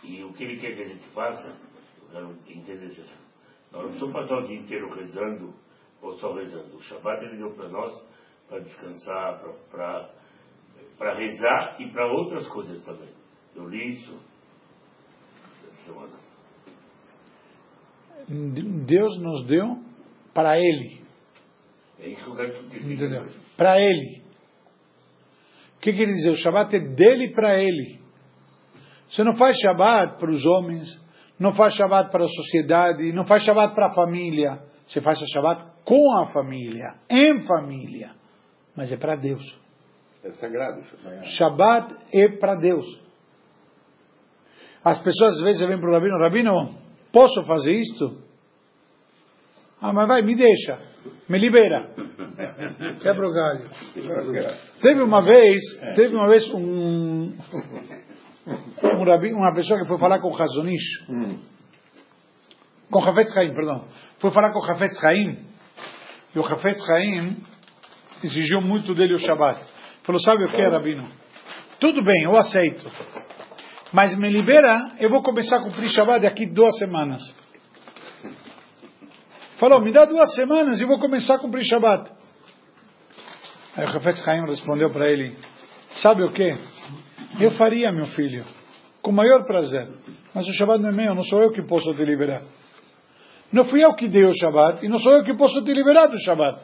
E 0.07 0.23
o 0.23 0.33
que 0.33 0.45
Ele 0.45 0.61
quer 0.61 0.77
que 0.77 0.83
a 0.83 0.89
gente 0.89 1.09
faça, 1.09 1.49
eu 1.49 2.09
quero 2.11 2.37
entender 2.49 2.87
isso. 2.87 3.01
Nós 3.73 3.83
não 3.83 3.89
precisamos 3.91 4.15
passar 4.15 4.39
o 4.39 4.47
dia 4.47 4.59
inteiro 4.59 4.95
rezando 4.95 5.55
ou 6.03 6.13
só 6.13 6.33
rezando. 6.35 6.77
O 6.77 6.81
Shabat 6.81 7.25
Ele 7.25 7.39
deu 7.39 7.55
para 7.55 7.69
nós 7.69 8.01
para 8.49 8.61
descansar, 8.61 9.43
para 9.71 11.15
rezar 11.15 11.77
e 11.81 11.91
para 11.91 12.07
outras 12.13 12.47
coisas 12.49 12.83
também. 12.85 13.09
Eu 13.57 13.69
li 13.69 13.89
isso 13.89 14.21
essa 15.67 15.87
semana. 15.87 16.25
Deus 18.29 19.19
nos 19.19 19.47
deu 19.47 19.83
para 20.33 20.59
Ele. 20.59 21.03
É 21.99 22.09
isso 22.09 22.25
que 22.25 22.31
eu 22.31 22.37
quero 22.37 22.53
que 22.65 22.81
tu 22.81 22.93
Entendeu? 22.93 23.27
Para 23.57 23.81
Ele. 23.81 24.23
O 25.77 25.81
que 25.81 25.93
quer 25.93 26.07
dizer? 26.07 26.31
O 26.31 26.37
Shabat 26.37 26.75
é 26.77 26.81
dele 26.81 27.33
para 27.35 27.59
Ele. 27.59 28.04
Você 29.15 29.23
não 29.23 29.37
faz 29.37 29.57
Shabat 29.59 30.19
para 30.19 30.29
os 30.29 30.45
homens, 30.45 31.01
não 31.39 31.53
faz 31.53 31.75
Shabat 31.75 32.11
para 32.11 32.25
a 32.25 32.29
sociedade, 32.29 33.13
não 33.13 33.25
faz 33.25 33.45
Shabat 33.45 33.73
para 33.73 33.87
a 33.87 33.95
família. 33.95 34.59
Você 34.89 35.01
faz 35.01 35.21
Shabat 35.21 35.65
com 35.85 36.19
a 36.19 36.27
família, 36.33 36.97
em 37.09 37.47
família. 37.47 38.11
Mas 38.77 38.91
é 38.91 38.97
para 38.97 39.15
Deus. 39.15 39.43
É 40.25 40.31
sagrado. 40.33 40.83
Shabat 41.37 41.95
é 42.13 42.29
para 42.39 42.57
Deus. 42.57 42.85
As 44.83 45.01
pessoas 45.01 45.35
às 45.35 45.43
vezes 45.43 45.65
vêm 45.65 45.79
para 45.79 45.91
o 45.91 45.93
Rabino, 45.93 46.19
Rabino, 46.19 46.75
posso 47.13 47.45
fazer 47.45 47.71
isto? 47.71 48.21
Ah, 49.81 49.93
mas 49.93 50.09
vai, 50.09 50.23
me 50.23 50.35
deixa, 50.35 50.77
me 51.29 51.39
libera. 51.39 51.95
Quebra 53.01 53.29
o 53.29 53.33
galho. 53.33 53.71
Teve 54.83 55.03
uma 55.03 55.23
vez, 55.23 55.61
teve 55.95 56.17
uma 56.17 56.29
vez 56.29 56.53
um, 56.53 57.33
um 58.47 59.05
rabino, 59.05 59.39
uma 59.39 59.55
pessoa 59.55 59.81
que 59.81 59.89
foi 59.89 59.99
falar 59.99 60.19
com 60.21 60.31
o 60.31 60.43
Hazonish, 60.43 61.07
com 62.91 62.99
o 62.99 63.03
Hafetz 63.03 63.37
Haim, 63.37 63.55
perdão, 63.55 63.87
foi 64.19 64.31
falar 64.31 64.53
com 64.53 64.59
o 64.59 64.71
Hafetz 64.71 65.03
Haim, 65.03 65.39
e 66.35 66.39
o 66.39 66.45
Hafetz 66.45 66.89
Haim 66.91 67.43
exigiu 68.23 68.61
muito 68.61 68.95
dele 68.95 69.15
o 69.15 69.19
Shabat. 69.19 69.65
Falou, 70.03 70.21
sabe 70.21 70.45
o 70.45 70.49
que, 70.49 70.63
Rabino? 70.63 71.09
Tudo 71.81 72.03
bem, 72.03 72.23
eu 72.25 72.37
aceito. 72.37 72.91
Mas 73.93 74.17
me 74.17 74.29
libera, 74.29 74.93
eu 74.99 75.09
vou 75.09 75.23
começar 75.23 75.59
a 75.59 75.63
cumprir 75.63 75.89
Shabbat 75.89 76.23
daqui 76.23 76.47
duas 76.47 76.77
semanas. 76.79 77.23
Falou, 79.59 79.81
me 79.81 79.93
dá 79.93 80.05
duas 80.05 80.35
semanas 80.35 80.81
e 80.81 80.85
vou 80.85 80.99
começar 80.99 81.37
a 81.37 81.39
cumprir 81.39 81.65
Shabbat. 81.65 82.11
Aí 83.77 83.85
o 83.87 83.97
Hafetz 83.97 84.27
Haim 84.27 84.47
respondeu 84.47 84.91
para 84.93 85.09
ele, 85.11 85.37
sabe 85.93 86.23
o 86.23 86.33
que? 86.33 86.55
Eu 87.41 87.51
faria, 87.53 87.93
meu 87.93 88.07
filho, 88.07 88.45
com 89.03 89.13
maior 89.13 89.45
prazer. 89.45 89.89
Mas 90.35 90.47
o 90.47 90.53
Shabbat 90.53 90.83
não 90.83 90.91
é 90.91 90.93
meu, 90.93 91.15
não 91.15 91.25
sou 91.25 91.43
eu 91.43 91.53
que 91.53 91.63
posso 91.63 91.93
te 91.95 92.05
liberar. 92.05 92.43
Não 93.53 93.65
fui 93.67 93.85
eu 93.85 93.95
que 93.95 94.09
dei 94.09 94.25
o 94.25 94.35
Shabbat 94.35 94.85
e 94.85 94.89
não 94.89 94.99
sou 94.99 95.13
eu 95.13 95.23
que 95.23 95.35
posso 95.37 95.63
te 95.63 95.73
liberar 95.73 96.09
do 96.09 96.19
Shabbat. 96.19 96.61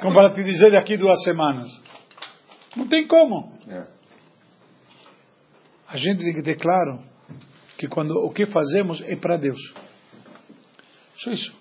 Como 0.00 0.14
para 0.14 0.30
te 0.30 0.44
dizer 0.44 0.72
daqui 0.72 0.96
duas 0.96 1.22
semanas. 1.22 1.68
Não 2.76 2.86
tem 2.86 3.06
como. 3.06 3.52
É. 3.68 3.86
A 5.88 5.96
gente 5.96 6.18
tem 6.18 6.34
que 6.34 6.42
ter 6.42 6.56
claro 6.56 7.02
que 7.78 7.88
quando 7.88 8.10
o 8.10 8.30
que 8.32 8.46
fazemos 8.46 9.02
é 9.06 9.16
para 9.16 9.36
Deus. 9.36 9.58
Só 11.18 11.30
isso. 11.30 11.56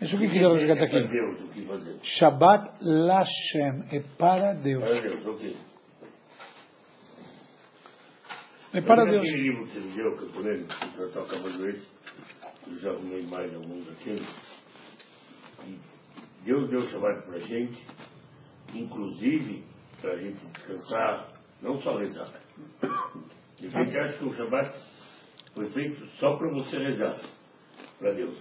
Isso 0.00 0.16
que 0.18 0.24
eu 0.24 0.30
queria 0.30 0.48
resgatar 0.48 0.84
É 0.84 0.86
aqui. 0.86 1.66
Fazer. 1.66 1.98
Shabbat 2.02 2.70
Lashem 2.80 3.84
é 3.92 4.00
para 4.18 4.54
Deus. 4.54 4.82
Para 4.82 5.00
Deus, 5.00 5.26
ok. 5.26 5.56
É 8.72 8.80
para 8.80 9.04
Deus. 9.04 9.18
Aquele 9.26 9.42
livro 9.42 9.66
que 9.66 9.72
você 9.72 9.80
me 9.80 9.92
deu, 9.92 10.16
que 10.16 10.22
eu 10.24 10.30
que 10.30 10.98
eu 11.00 11.06
estou 11.08 11.22
acabando 11.22 11.68
esse, 11.68 11.90
eu 12.68 12.76
já 12.78 12.90
arrumei 12.90 13.22
mais 13.26 13.52
alguns 13.54 13.84
daqueles. 13.86 14.60
Deus 16.44 16.70
deu 16.70 16.80
o 16.80 16.86
Shabbat 16.86 17.26
para 17.26 17.36
a 17.36 17.40
gente, 17.40 17.86
inclusive 18.74 19.64
para 20.00 20.12
a 20.12 20.16
gente 20.16 20.38
descansar, 20.46 21.32
não 21.60 21.76
só 21.78 21.96
rezar. 21.96 22.32
E 23.62 23.66
a 23.66 23.70
gente 23.70 23.98
acha 23.98 24.18
que 24.18 24.24
o 24.24 24.32
Shabbat 24.34 24.72
foi 25.54 25.68
feito 25.70 26.06
só 26.18 26.36
para 26.36 26.50
você 26.52 26.78
rezar, 26.78 27.16
para 27.98 28.12
Deus. 28.14 28.38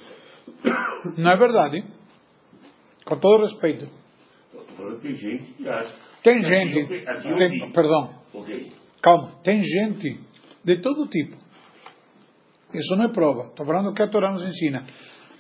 Não 1.18 1.32
é 1.32 1.38
verdade. 1.38 1.84
Com 3.06 3.20
todo 3.20 3.44
respeito. 3.44 3.90
Tem 5.02 5.16
gente 5.16 5.54
que 5.54 5.68
acha. 5.68 5.96
Tem 6.24 6.40
Assim 6.40 6.48
gente. 6.48 6.78
eu- 7.04 7.12
assim 7.12 7.30
eu 7.30 7.38
tem- 7.38 7.72
perdão. 7.72 8.16
Ok. 8.34 8.72
Calma. 9.02 9.32
Tem 9.44 9.62
gente 9.62 10.20
de 10.64 10.78
todo 10.78 11.08
tipo. 11.08 11.38
Isso 12.74 12.96
não 12.96 13.06
é 13.06 13.14
prova. 13.14 13.48
Estou 13.48 13.66
falando 13.66 13.94
que 13.94 14.02
a 14.02 14.08
Torá 14.08 14.32
nos 14.32 14.44
ensina. 14.46 14.86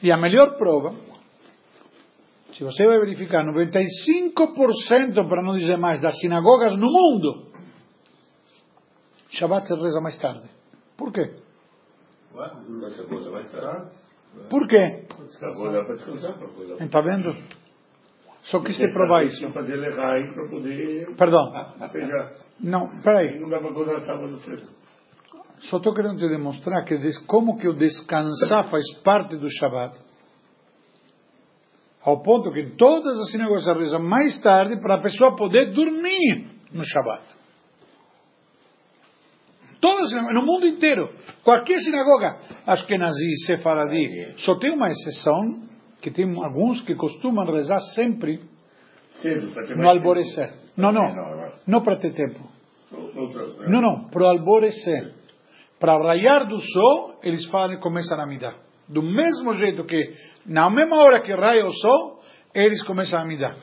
E 0.01 0.11
a 0.11 0.17
melhor 0.17 0.57
prova, 0.57 0.95
se 2.53 2.63
você 2.63 2.85
vai 2.85 2.99
verificar, 2.99 3.43
95%, 3.45 5.27
para 5.27 5.43
não 5.43 5.57
dizer 5.57 5.77
mais, 5.77 6.01
das 6.01 6.17
sinagogas 6.19 6.73
no 6.73 6.87
mundo, 6.87 7.49
Shabbat 9.29 9.67
se 9.67 9.75
reza 9.75 10.01
mais 10.01 10.17
tarde. 10.17 10.49
Por 10.97 11.11
quê? 11.11 11.35
Por 14.49 14.67
quê? 14.67 15.05
Está 16.83 17.01
vendo? 17.01 17.35
Só 18.49 18.59
quis 18.61 18.77
te 18.77 18.91
provar 18.93 19.23
isso. 19.25 19.41
Não 19.43 19.51
fazer 19.53 19.77
para 19.95 20.49
poder. 20.49 21.15
Perdão. 21.15 21.51
Seja, 21.91 22.31
Não, 22.59 22.89
peraí. 23.01 23.39
não 23.39 23.49
dá 23.49 23.59
para 23.59 23.69
acordar 23.69 23.99
sábado 23.99 24.37
cedo. 24.39 24.67
Só 25.69 25.77
estou 25.77 25.93
querendo 25.93 26.17
te 26.17 26.27
demonstrar 26.29 26.83
que 26.85 26.97
des- 26.97 27.17
como 27.25 27.57
que 27.57 27.67
o 27.67 27.73
descansar 27.73 28.69
faz 28.69 28.83
parte 29.03 29.35
do 29.37 29.47
Shabbat. 29.51 29.97
Ao 32.01 32.23
ponto 32.23 32.51
que 32.53 32.71
todas 32.77 33.19
as 33.19 33.29
sinagogas 33.31 33.65
rezam 33.65 34.01
mais 34.01 34.39
tarde 34.41 34.79
para 34.81 34.95
a 34.95 35.01
pessoa 35.01 35.35
poder 35.35 35.71
dormir 35.73 36.47
no 36.71 36.83
Shabbat. 36.85 37.23
Todas 39.81 40.03
as 40.05 40.09
sinagogas, 40.09 40.35
no 40.41 40.45
mundo 40.45 40.65
inteiro. 40.65 41.09
Qualquer 41.43 41.77
sinagoga, 41.79 42.37
Ashkenazi, 42.65 43.45
Sefaradi, 43.45 44.33
só 44.39 44.55
tem 44.59 44.71
uma 44.71 44.89
exceção, 44.89 45.61
que 46.01 46.11
tem 46.11 46.25
alguns 46.43 46.81
que 46.81 46.95
costumam 46.95 47.45
rezar 47.45 47.79
sempre 47.95 48.39
no 49.75 49.89
alvorecer. 49.89 50.53
Não, 50.77 50.91
não, 50.91 51.13
não 51.67 51.81
para 51.81 51.97
ter 51.97 52.13
tempo. 52.13 52.39
Não, 53.67 53.81
não, 53.81 54.09
para 54.09 54.23
o 54.23 54.27
alvorecer. 54.27 55.13
Para 55.79 55.95
o 55.95 56.03
raiar 56.03 56.47
do 56.47 56.57
sol, 56.57 57.19
eles 57.23 57.45
falam, 57.45 57.79
começam 57.79 58.19
a 58.19 58.25
midar. 58.25 58.55
Do 58.87 59.01
mesmo 59.01 59.53
jeito 59.53 59.83
que, 59.85 60.13
na 60.45 60.69
mesma 60.69 60.97
hora 60.97 61.21
que 61.21 61.33
raia 61.33 61.65
o 61.65 61.71
sol, 61.71 62.19
eles 62.53 62.83
começam 62.83 63.21
a 63.21 63.25
midar. 63.25 63.55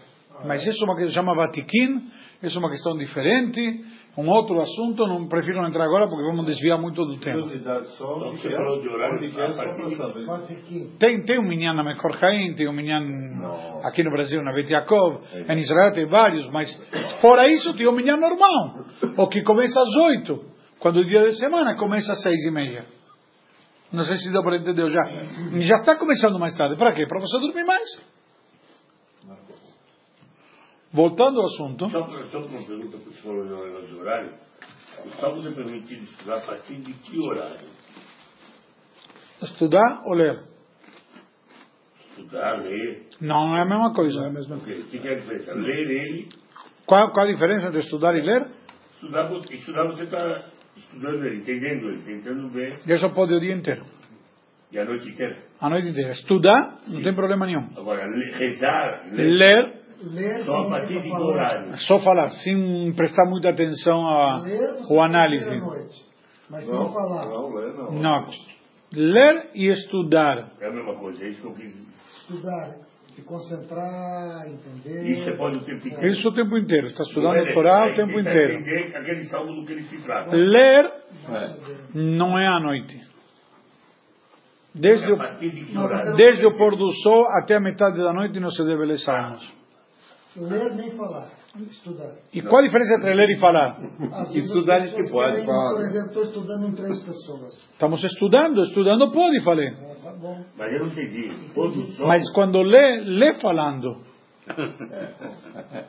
Mas 0.44 0.64
isso 0.66 0.82
é 0.82 0.84
uma 0.84 0.96
questão, 0.96 1.14
chama 1.14 1.34
Vatiquim, 1.34 2.08
isso 2.42 2.56
é 2.56 2.60
uma 2.60 2.70
questão 2.70 2.96
diferente, 2.96 3.84
um 4.18 4.28
outro 4.30 4.60
assunto, 4.60 5.06
não 5.06 5.28
prefiro 5.28 5.60
não 5.60 5.68
entrar 5.68 5.84
agora 5.84 6.08
porque 6.08 6.24
vamos 6.24 6.46
desviar 6.46 6.80
muito 6.80 7.04
do 7.04 7.16
só. 7.16 8.16
Então, 8.16 8.32
que 8.32 8.48
é? 8.48 8.56
falou 8.56 8.80
de 8.80 8.88
horário, 8.88 9.20
de-. 9.20 10.98
Tem, 10.98 11.22
tem 11.24 11.38
um 11.38 11.46
minyan 11.46 11.74
na 11.74 11.84
Mekor 11.84 12.16
Haim, 12.24 12.54
tem 12.54 12.68
um 12.68 12.72
minyan 12.72 13.00
Não. 13.00 13.86
aqui 13.86 14.02
no 14.02 14.10
Brasil, 14.10 14.42
na 14.42 14.52
Bet 14.54 14.72
Yaakov, 14.72 15.20
em 15.48 15.58
Israel 15.58 15.92
tem 15.92 16.06
vários, 16.06 16.48
mas 16.50 16.70
fora 17.20 17.46
isso 17.48 17.74
tem 17.74 17.86
um 17.86 17.92
minyan 17.92 18.16
normal, 18.16 18.86
o 19.18 19.28
que 19.28 19.42
começa 19.42 19.80
às 19.80 19.96
oito, 20.08 20.44
quando 20.78 20.98
o 20.98 21.04
dia 21.04 21.20
de 21.20 21.38
semana 21.38 21.76
começa 21.76 22.12
às 22.12 22.22
seis 22.22 22.42
e 22.46 22.50
meia. 22.50 22.86
Não 23.92 24.04
sei 24.04 24.16
se 24.16 24.32
deu 24.32 24.42
para 24.42 24.56
entender 24.56 24.88
já. 24.90 25.04
Já 25.60 25.76
está 25.76 25.96
começando 25.96 26.38
mais 26.38 26.56
tarde. 26.56 26.76
Para 26.76 26.92
quê? 26.92 27.06
Para 27.06 27.20
você 27.20 27.38
dormir 27.38 27.64
mais. 27.64 28.15
Voltando 30.96 31.40
ao 31.40 31.46
assunto, 31.46 31.90
Só, 31.90 32.00
só 32.28 32.38
uma 32.38 32.62
pergunta 32.66 32.96
que 32.96 33.04
você 33.04 33.22
falou 33.22 33.44
no 33.44 33.64
negócio 33.66 33.88
de 33.88 34.00
horário. 34.00 34.32
O 35.04 35.10
sábado 35.10 35.46
é 35.46 35.52
permitido 35.52 36.02
estudar 36.04 36.38
a 36.38 36.40
partir 36.46 36.76
de 36.76 36.92
que 36.94 37.18
horário? 37.20 37.66
estudar 39.42 40.02
ou 40.06 40.14
ler? 40.14 40.40
Estudar, 42.16 42.62
ler. 42.62 43.02
Não 43.20 43.54
é 43.56 43.60
a 43.62 43.64
mesma 43.66 43.92
coisa. 43.92 44.16
Não 44.16 44.24
é 44.24 44.28
a 44.30 44.32
mesma 44.32 44.56
O 44.56 44.60
quê? 44.64 44.72
O 44.72 44.86
que 44.88 45.06
é 45.06 45.12
a 45.12 45.14
diferença? 45.20 45.54
Ler 45.54 45.90
ele, 45.90 46.28
Qual, 46.86 47.10
qual 47.12 47.26
a 47.26 47.30
diferença 47.30 47.66
entre 47.66 47.80
estudar 47.80 48.14
e 48.16 48.22
ler? 48.22 48.46
estudar, 48.94 49.30
estudar 49.50 49.84
você 49.88 50.04
está 50.04 50.46
estudando 50.76 51.24
ele, 51.26 51.36
entendendo 51.42 51.90
ele, 51.90 52.02
tentando 52.02 52.48
ver, 52.48 52.78
Eu 52.86 52.98
só 52.98 53.10
pode 53.10 53.34
o 53.34 53.40
dia 53.40 53.54
inteiro, 53.54 53.84
e 54.72 54.78
a 54.78 54.84
noite 54.86 55.08
inteira. 55.10 55.36
a 55.60 55.68
noite 55.68 55.88
inteira. 55.88 56.10
Estudar, 56.12 56.78
não 56.88 57.02
tem 57.02 57.14
problema 57.14 57.44
nenhum. 57.44 57.68
Agora, 57.76 58.06
rezar, 58.38 59.08
ler, 59.12 59.30
Ler, 59.30 59.85
Ler 60.02 60.44
só 60.44 60.60
a 60.62 60.68
partir 60.70 61.00
de 61.02 61.10
horário? 61.12 61.76
só 61.78 61.98
falar, 62.00 62.30
sem 62.42 62.92
prestar 62.94 63.24
muita 63.26 63.48
atenção 63.50 63.98
Ler 64.42 65.04
análise. 65.04 65.48
ler 65.48 65.56
à 65.56 65.64
noite, 65.64 66.04
mas 66.50 66.68
Não, 66.68 66.84
sem 66.84 66.92
falar. 66.94 67.26
não, 67.26 67.54
lê 67.54 67.72
não. 67.72 67.92
Não. 67.92 68.26
Ler 68.92 69.50
e 69.54 69.68
estudar. 69.68 70.52
É 70.60 70.68
a 70.68 70.72
mesma 70.72 70.94
coisa, 70.96 71.24
é 71.24 71.28
isso 71.28 71.40
que 71.40 71.46
eu 71.48 71.54
quis. 71.54 71.74
Estudar, 72.20 72.74
se 73.08 73.24
concentrar, 73.24 74.46
entender. 74.46 75.10
Isso 75.10 75.24
você 75.24 75.32
pode 75.36 75.58
o 75.58 75.64
tempo 75.64 75.88
inteiro. 75.88 76.06
Isso 76.08 76.28
o 76.28 76.34
tempo 76.34 76.58
inteiro. 76.58 76.86
Está 76.88 77.02
estudando 77.02 77.34
é 77.36 77.50
a 77.50 77.54
Torá 77.54 77.82
o 77.82 77.86
ler, 77.86 77.96
tempo 77.96 78.20
inteiro. 78.20 78.52
entender 78.54 78.96
aquele 78.96 79.24
salmo 79.24 79.54
do 79.60 79.66
que 79.66 79.72
ele 79.72 79.82
se 79.82 80.02
trata. 80.02 80.34
Ler 80.36 80.92
não 81.94 82.38
é 82.38 82.46
à 82.46 82.60
noite. 82.60 83.00
Desde 84.74 85.06
a 85.06 85.14
o, 85.14 86.14
desde 86.16 86.44
o 86.46 86.56
pôr 86.56 86.76
do 86.76 86.90
sol 87.02 87.24
até 87.42 87.54
a 87.56 87.60
metade 87.60 87.96
da 87.96 88.12
noite 88.12 88.38
não 88.38 88.50
se 88.50 88.62
deve 88.62 88.84
ler 88.84 88.98
salmos. 88.98 89.56
Ler 90.38 90.74
nem 90.74 90.90
falar, 90.90 91.30
estudar. 91.70 92.14
E 92.32 92.42
qual 92.42 92.58
a 92.58 92.66
diferença 92.66 92.94
entre 92.94 93.14
ler 93.14 93.30
e 93.30 93.38
falar? 93.40 93.78
Às 94.12 94.34
Estudar 94.34 94.76
a 94.76 94.80
gente 94.80 94.96
pessoas 94.96 95.12
pode, 95.12 95.46
querem. 95.46 95.46
Por 95.46 95.80
exemplo, 95.80 96.06
estou 96.08 96.22
estudando 96.24 96.66
em 96.68 96.72
três 96.72 96.98
pessoas. 97.02 97.54
Estamos 97.72 98.04
estudando, 98.04 98.60
estudando 98.60 99.12
pode, 99.12 99.42
falei. 99.42 99.68
É, 99.68 99.94
tá 100.02 100.12
bom. 100.12 100.44
Mas 100.56 100.72
eu 100.72 100.80
não 100.80 100.86
entendi. 100.88 101.30
Mas 102.06 102.30
quando 102.32 102.60
lê, 102.60 103.00
lê 103.00 103.34
falando. 103.40 104.05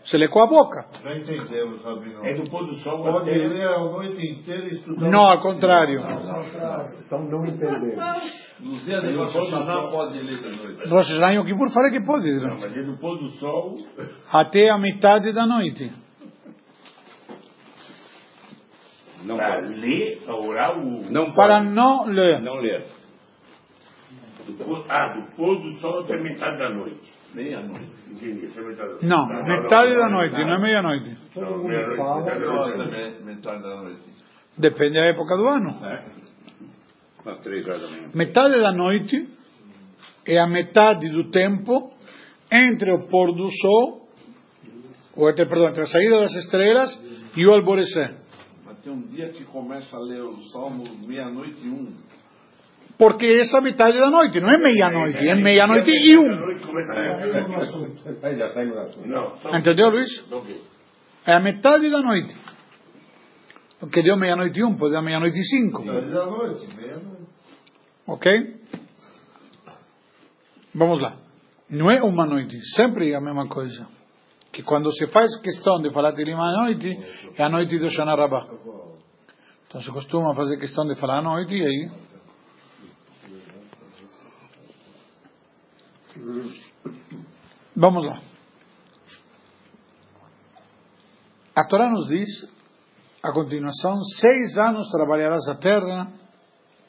Você 0.04 0.18
lê 0.18 0.28
com 0.30 0.40
a 0.42 0.48
boca. 0.48 0.86
Já 1.04 1.16
entendemos, 1.16 1.84
Rabino. 1.84 2.26
É 2.26 2.34
do 2.34 2.50
pôr 2.50 2.66
do 2.66 2.74
sol 2.78 3.04
Pode 3.04 3.30
até. 3.30 3.48
ler 3.48 3.68
a 3.68 3.80
noite 3.80 4.32
inteira 4.32 4.64
e 4.66 4.74
estudar. 4.76 5.10
Não, 5.10 5.26
ao 5.26 5.42
contrário. 5.42 6.00
Então 7.06 7.24
não 7.24 7.46
entendemos. 7.46 8.48
Luzia 8.60 9.00
de 9.02 9.16
Rosh 9.16 9.34
Hashanah 9.36 9.92
pode 9.92 10.20
ler 10.20 10.42
da 10.42 10.50
noite. 10.50 10.90
Rosh 10.90 11.08
Hashanah 11.10 11.34
e 11.34 11.36
Yom 11.38 11.46
Kippur 11.46 11.70
falei 11.72 11.92
que 11.92 12.02
pode. 12.06 12.32
Não, 12.32 12.60
mas 12.60 12.76
é 12.76 12.82
do 12.84 12.98
pôr 12.98 13.18
do 13.20 13.30
sol. 13.32 13.76
Até 14.34 14.70
a 14.70 14.78
metade 14.80 15.32
da 15.34 15.46
noite. 15.46 15.92
Não 19.24 19.38
Para 19.38 19.62
pode. 19.62 19.74
ler, 19.76 20.20
para 20.26 20.36
orar 20.36 20.80
o. 20.80 21.12
Não 21.12 21.32
Para 21.34 21.62
não 21.64 22.06
ler. 22.06 22.42
Não 22.42 22.56
ler. 22.56 22.86
Do 24.48 24.64
pôr- 24.64 24.86
ah, 24.90 25.14
do 25.14 25.36
pôr 25.36 25.62
do 25.62 25.72
sol 25.80 26.00
até 26.02 26.18
metade 26.18 26.58
da 26.58 26.70
noite. 26.70 27.14
Meia-noite. 27.34 27.88
Entendi, 28.10 28.48
até 28.48 28.62
metade 28.62 28.78
da 28.78 28.86
noite. 28.88 29.06
Não, 29.06 29.28
metade 29.46 29.96
da 29.96 30.10
noite, 30.10 30.34
não 30.36 30.54
é 30.56 30.60
meia-noite. 30.62 31.18
Da 31.36 31.42
noite. 31.42 31.98
Nossa, 31.98 33.24
metade 33.26 33.64
da 33.64 33.76
noite. 33.76 34.02
Depende 34.58 34.94
da 34.96 35.06
época 35.06 35.38
do 35.38 35.48
ano. 35.48 35.70
Às 37.26 37.40
três 37.42 37.68
horas 37.68 37.82
da 37.82 37.88
manhã. 37.90 38.10
Metade 38.14 38.54
da 38.60 38.72
noite 38.72 39.28
é 40.26 40.40
a 40.40 40.48
metade 40.48 41.10
do 41.10 41.30
tempo 41.30 41.92
entre 42.52 42.92
o 42.94 43.08
pôr 43.08 43.34
do 43.36 43.48
sol, 43.52 44.08
ou 45.16 45.30
entre, 45.30 45.46
perdão, 45.46 45.70
entre 45.70 45.82
a 45.82 45.88
saída 45.88 46.22
das 46.22 46.34
estrelas 46.36 47.00
e 47.36 47.46
o 47.46 47.52
alvorecer. 47.54 48.16
Mas 48.66 48.78
tem 48.80 48.94
um 48.94 49.02
dia 49.08 49.30
que 49.30 49.44
começa 49.46 49.98
a 49.98 50.00
ler 50.00 50.22
o 50.22 50.42
Salmo 50.52 50.84
meia-noite 51.06 51.60
e 51.64 51.70
um. 51.70 51.94
Porque 52.98 53.28
essa 53.28 53.58
é 53.58 53.60
a 53.60 53.64
metade 53.64 53.98
da 54.00 54.10
noite, 54.10 54.40
não 54.40 54.50
é 54.50 54.58
meia-noite, 54.58 55.28
é 55.28 55.36
meia-noite 55.36 55.92
e 55.92 56.18
um. 56.18 56.26
Entendeu, 59.56 59.90
Luiz? 59.90 60.26
É 61.26 61.34
a 61.34 61.40
metade 61.40 61.90
da 61.92 62.02
noite. 62.02 62.36
Porque 63.80 64.02
deu 64.02 64.18
meia-noite 64.18 64.60
e 64.60 64.64
um, 64.64 64.76
pode 64.76 64.94
dar 64.94 65.04
meia-noite 65.04 65.40
cinco. 65.44 65.84
Ok? 68.08 68.56
Vamos 70.74 71.00
lá. 71.00 71.18
Não 71.70 71.92
é 71.92 72.02
uma 72.02 72.26
noite, 72.26 72.58
sempre 72.76 73.12
é 73.12 73.16
a 73.16 73.22
mesma 73.22 73.48
coisa. 73.48 73.86
Que 74.52 74.64
quando 74.64 74.92
se 74.92 75.06
faz 75.08 75.40
questão 75.42 75.80
de 75.82 75.92
falar 75.92 76.14
Tilim 76.14 76.34
à 76.34 76.64
noite, 76.64 76.98
é 77.38 77.44
a 77.44 77.50
noite 77.50 77.78
do 77.78 77.90
Shana 77.92 78.16
Rabbah. 78.16 78.48
Então 79.68 79.82
se 79.82 79.92
costuma 79.92 80.34
fazer 80.34 80.58
questão 80.58 80.86
de 80.88 80.96
falar 80.96 81.20
à 81.20 81.22
noite 81.22 81.56
e 81.56 81.62
aí. 81.62 82.07
Vamos 87.80 88.04
lá. 88.04 88.20
A 91.56 91.64
Torá 91.68 91.88
nos 91.92 92.08
diz, 92.08 92.28
a 93.22 93.32
continuação, 93.32 94.02
seis 94.20 94.58
anos 94.58 94.90
trabalharás 94.90 95.48
a 95.48 95.56
terra, 95.56 96.12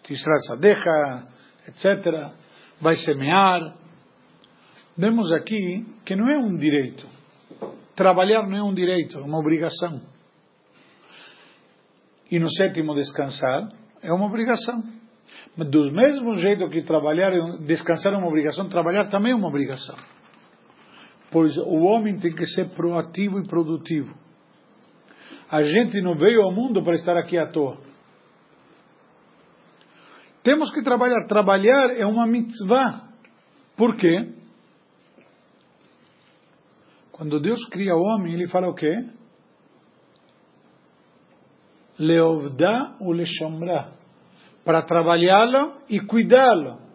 Tisrat 0.03 0.47
Sadeja, 0.47 1.29
etc. 1.69 2.33
Vai 2.81 2.97
semear. 2.97 3.75
Vemos 4.97 5.31
aqui 5.31 5.87
que 6.07 6.17
não 6.17 6.27
é 6.27 6.39
um 6.39 6.57
direito. 6.57 7.07
Trabalhar 7.95 8.49
não 8.49 8.57
é 8.57 8.63
um 8.63 8.73
direito, 8.73 9.19
é 9.19 9.23
uma 9.23 9.39
obrigação. 9.39 10.01
E 12.31 12.39
no 12.39 12.51
sétimo 12.51 12.95
descansar 12.95 13.69
é 14.01 14.11
uma 14.11 14.25
obrigação. 14.25 14.83
Mas 15.55 15.69
do 15.69 15.93
mesmo 15.93 16.35
jeito 16.37 16.67
que 16.71 16.83
trabalhar, 16.83 17.31
é 17.31 17.59
descansar 17.59 18.15
é 18.15 18.17
uma 18.17 18.29
obrigação, 18.29 18.71
trabalhar 18.71 19.09
também 19.09 19.33
é 19.33 19.35
uma 19.35 19.49
obrigação. 19.49 19.97
Pois 21.31 21.57
o 21.59 21.83
homem 21.85 22.19
tem 22.19 22.35
que 22.35 22.47
ser 22.47 22.71
proativo 22.71 23.39
e 23.39 23.47
produtivo. 23.47 24.15
A 25.51 25.63
gente 25.63 26.01
não 26.01 26.15
veio 26.15 26.43
ao 26.43 26.53
mundo 26.53 26.83
para 26.83 26.95
estar 26.95 27.17
aqui 27.17 27.39
à 27.39 27.47
toa. 27.47 27.79
Temos 30.43 30.73
que 30.73 30.83
trabalhar. 30.83 31.27
Trabalhar 31.27 31.91
é 31.91 32.07
uma 32.07 32.27
mitzvah. 32.27 33.09
Por 33.77 33.97
quê? 33.97 34.35
Quando 37.13 37.41
Deus 37.41 37.65
cria 37.67 37.95
o 37.95 38.01
homem, 38.01 38.35
ele 38.35 38.47
fala 38.49 38.69
o 38.69 38.75
quê? 38.75 38.95
Ou 43.01 43.13
leshomrá. 43.13 43.93
Para 44.65 44.83
trabalhá-lo 44.83 45.83
e 45.89 46.01
cuidá-lo. 46.01 46.88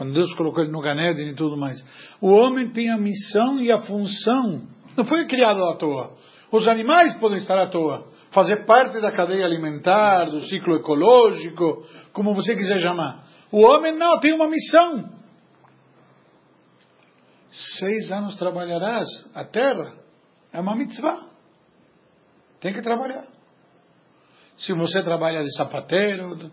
Quando 0.00 0.14
Deus 0.14 0.32
colocou 0.32 0.62
ele 0.62 0.72
no 0.72 0.80
Ganeden 0.80 1.28
e 1.28 1.34
tudo 1.34 1.58
mais. 1.58 1.78
O 2.22 2.30
homem 2.30 2.72
tem 2.72 2.90
a 2.90 2.96
missão 2.96 3.60
e 3.60 3.70
a 3.70 3.80
função. 3.80 4.66
Não 4.96 5.04
foi 5.04 5.26
criado 5.26 5.62
à 5.62 5.76
toa. 5.76 6.16
Os 6.50 6.66
animais 6.66 7.14
podem 7.18 7.36
estar 7.36 7.58
à 7.58 7.68
toa. 7.68 8.06
Fazer 8.30 8.64
parte 8.64 8.98
da 8.98 9.12
cadeia 9.12 9.44
alimentar, 9.44 10.30
do 10.30 10.40
ciclo 10.40 10.76
ecológico, 10.76 11.84
como 12.14 12.34
você 12.34 12.56
quiser 12.56 12.78
chamar. 12.78 13.26
O 13.52 13.60
homem 13.60 13.94
não, 13.94 14.18
tem 14.20 14.32
uma 14.32 14.48
missão. 14.48 15.04
Seis 17.50 18.10
anos 18.10 18.36
trabalharás 18.36 19.06
a 19.34 19.44
terra. 19.44 19.96
É 20.50 20.60
uma 20.60 20.76
mitzvah. 20.76 21.26
Tem 22.58 22.72
que 22.72 22.80
trabalhar. 22.80 23.26
Se 24.56 24.72
você 24.72 25.02
trabalha 25.02 25.42
de 25.42 25.54
sapateiro, 25.58 26.50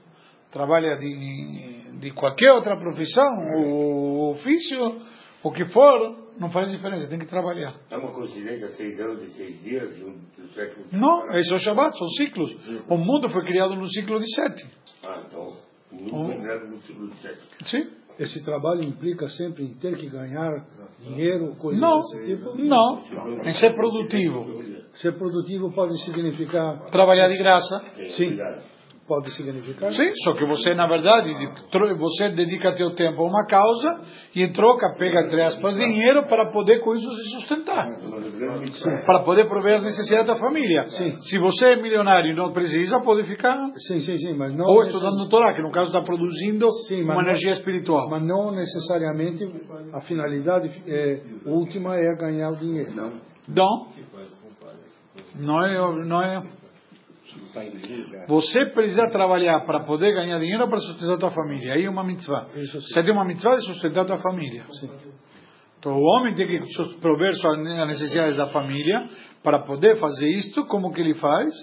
trabalha 0.58 0.96
de, 0.98 2.00
de 2.00 2.12
qualquer 2.12 2.52
outra 2.54 2.76
profissão, 2.78 3.28
ou 3.56 4.32
ofício, 4.32 4.98
o 5.44 5.52
que 5.52 5.66
for, 5.66 6.16
não 6.40 6.50
faz 6.50 6.72
diferença, 6.72 7.08
tem 7.08 7.20
que 7.20 7.28
trabalhar. 7.28 7.76
É 7.92 7.98
uma 7.98 8.12
coincidência, 8.12 8.70
seis 8.70 9.00
anos 9.00 9.22
e 9.24 9.32
seis 9.32 9.62
dias 9.64 9.96
de 9.96 10.04
um, 10.04 10.14
do 10.38 10.48
século. 10.54 10.86
Não, 10.92 11.28
esse 11.30 11.52
é 11.54 11.56
o 11.56 11.60
Shabbat, 11.60 11.98
são 11.98 12.08
ciclos. 12.08 12.50
O 12.90 12.98
mundo 12.98 13.30
foi 13.30 13.44
criado 13.46 13.76
no 13.76 13.88
ciclo 13.88 14.20
de 14.20 14.34
sete. 14.36 14.68
Ah, 15.04 15.22
então. 15.28 15.54
Nunca 15.92 16.16
Um- 16.16 16.32
entrado 16.34 16.68
no 16.68 16.82
ciclo 16.82 17.08
de 17.08 17.16
sete. 17.18 17.40
Sim? 17.66 17.88
Esse 18.20 18.44
trabalho 18.44 18.82
implica 18.84 19.28
sempre 19.30 19.64
em 19.64 19.76
ter 19.76 19.96
que 19.96 20.10
ganhar 20.10 20.66
dinheiro, 21.00 21.56
coisas 21.58 21.80
Não, 21.80 22.00
desse 22.00 22.36
tipo? 22.36 22.56
não. 22.58 23.00
Em 23.46 23.54
ser 23.54 23.76
produtivo. 23.76 24.64
Ser 24.96 25.12
produtivo 25.14 25.72
pode 25.72 25.96
significar. 26.04 26.90
Trabalhar 26.90 27.28
de 27.28 27.38
graça. 27.38 27.80
Sim, 28.18 28.36
pode 29.08 29.32
significar. 29.36 29.92
Sim, 29.94 30.12
só 30.24 30.34
que 30.34 30.46
você, 30.46 30.74
na 30.74 30.86
verdade, 30.88 31.34
você 31.98 32.30
dedica 32.30 32.74
teu 32.76 32.94
tempo 32.94 33.22
a 33.22 33.26
uma 33.26 33.46
causa 33.48 34.02
e 34.36 34.44
em 34.44 34.52
troca 34.52 34.94
pega, 35.00 35.22
entre 35.26 35.42
aspas, 35.42 35.76
dinheiro 35.76 36.28
para 36.28 36.52
poder 36.52 36.80
com 36.84 36.94
isso 36.94 37.10
se 37.14 37.30
sustentar. 37.38 37.88
Para 39.06 39.24
poder 39.24 39.48
prover 39.48 39.76
as 39.76 39.84
necessidades 39.84 40.28
da 40.28 40.36
família. 40.36 40.88
Sim. 40.90 41.16
Se 41.22 41.38
você 41.40 41.74
é 41.74 41.76
milionário 41.82 42.32
e 42.32 42.36
não 42.36 42.52
precisa, 42.52 43.00
pode 43.00 43.24
ficar 43.24 43.58
Sim, 43.88 44.00
sim, 44.02 44.18
sim, 44.18 44.34
mas 44.34 44.54
não. 44.56 44.66
ou 44.66 44.80
necess- 44.84 44.96
estudando 44.96 45.30
Torá, 45.30 45.54
que 45.56 45.62
no 45.62 45.72
caso 45.72 45.88
está 45.88 46.02
produzindo 46.02 46.70
Sim, 46.88 47.04
uma 47.04 47.16
não- 47.16 47.22
energia 47.22 47.52
espiritual. 47.54 48.10
Mas 48.10 48.24
não 48.24 48.52
necessariamente 48.52 49.44
a 49.94 50.02
finalidade 50.02 50.70
é, 50.88 51.22
última 51.46 51.96
é 51.96 52.16
ganhar 52.16 52.50
o 52.50 52.56
dinheiro. 52.56 52.92
Não. 52.96 53.14
Não. 53.48 53.88
Não 55.40 55.64
é, 55.66 56.06
não 56.06 56.22
é. 56.22 56.42
Você 58.28 58.66
precisa 58.68 59.08
trabalhar 59.10 59.66
para 59.66 59.84
poder 59.84 60.14
ganhar 60.14 60.40
dinheiro 60.40 60.68
para 60.68 60.80
sustentar 60.80 61.18
tua 61.18 61.32
família. 61.32 61.74
Aí 61.74 61.86
é 61.86 61.90
uma 61.90 62.04
mitzvah. 62.04 62.48
Sim. 62.50 62.82
Você 62.82 63.04
tem 63.04 63.14
uma 63.14 63.26
mitzvah 63.26 63.56
de 63.56 63.66
sustentar 63.66 64.06
tua 64.06 64.20
família. 64.20 64.66
Então 65.80 65.94
o 65.94 66.04
homem 66.04 66.36
tem 66.36 66.48
que 66.48 67.00
prover 67.00 67.30
as 67.30 67.88
necessidades 67.88 68.38
da 68.38 68.48
família 68.48 69.10
para 69.44 69.60
poder 69.60 69.98
fazer 69.98 70.28
isto. 70.30 70.66
Como 70.68 70.92
que 70.92 71.02
ele 71.02 71.16
faz? 71.16 71.54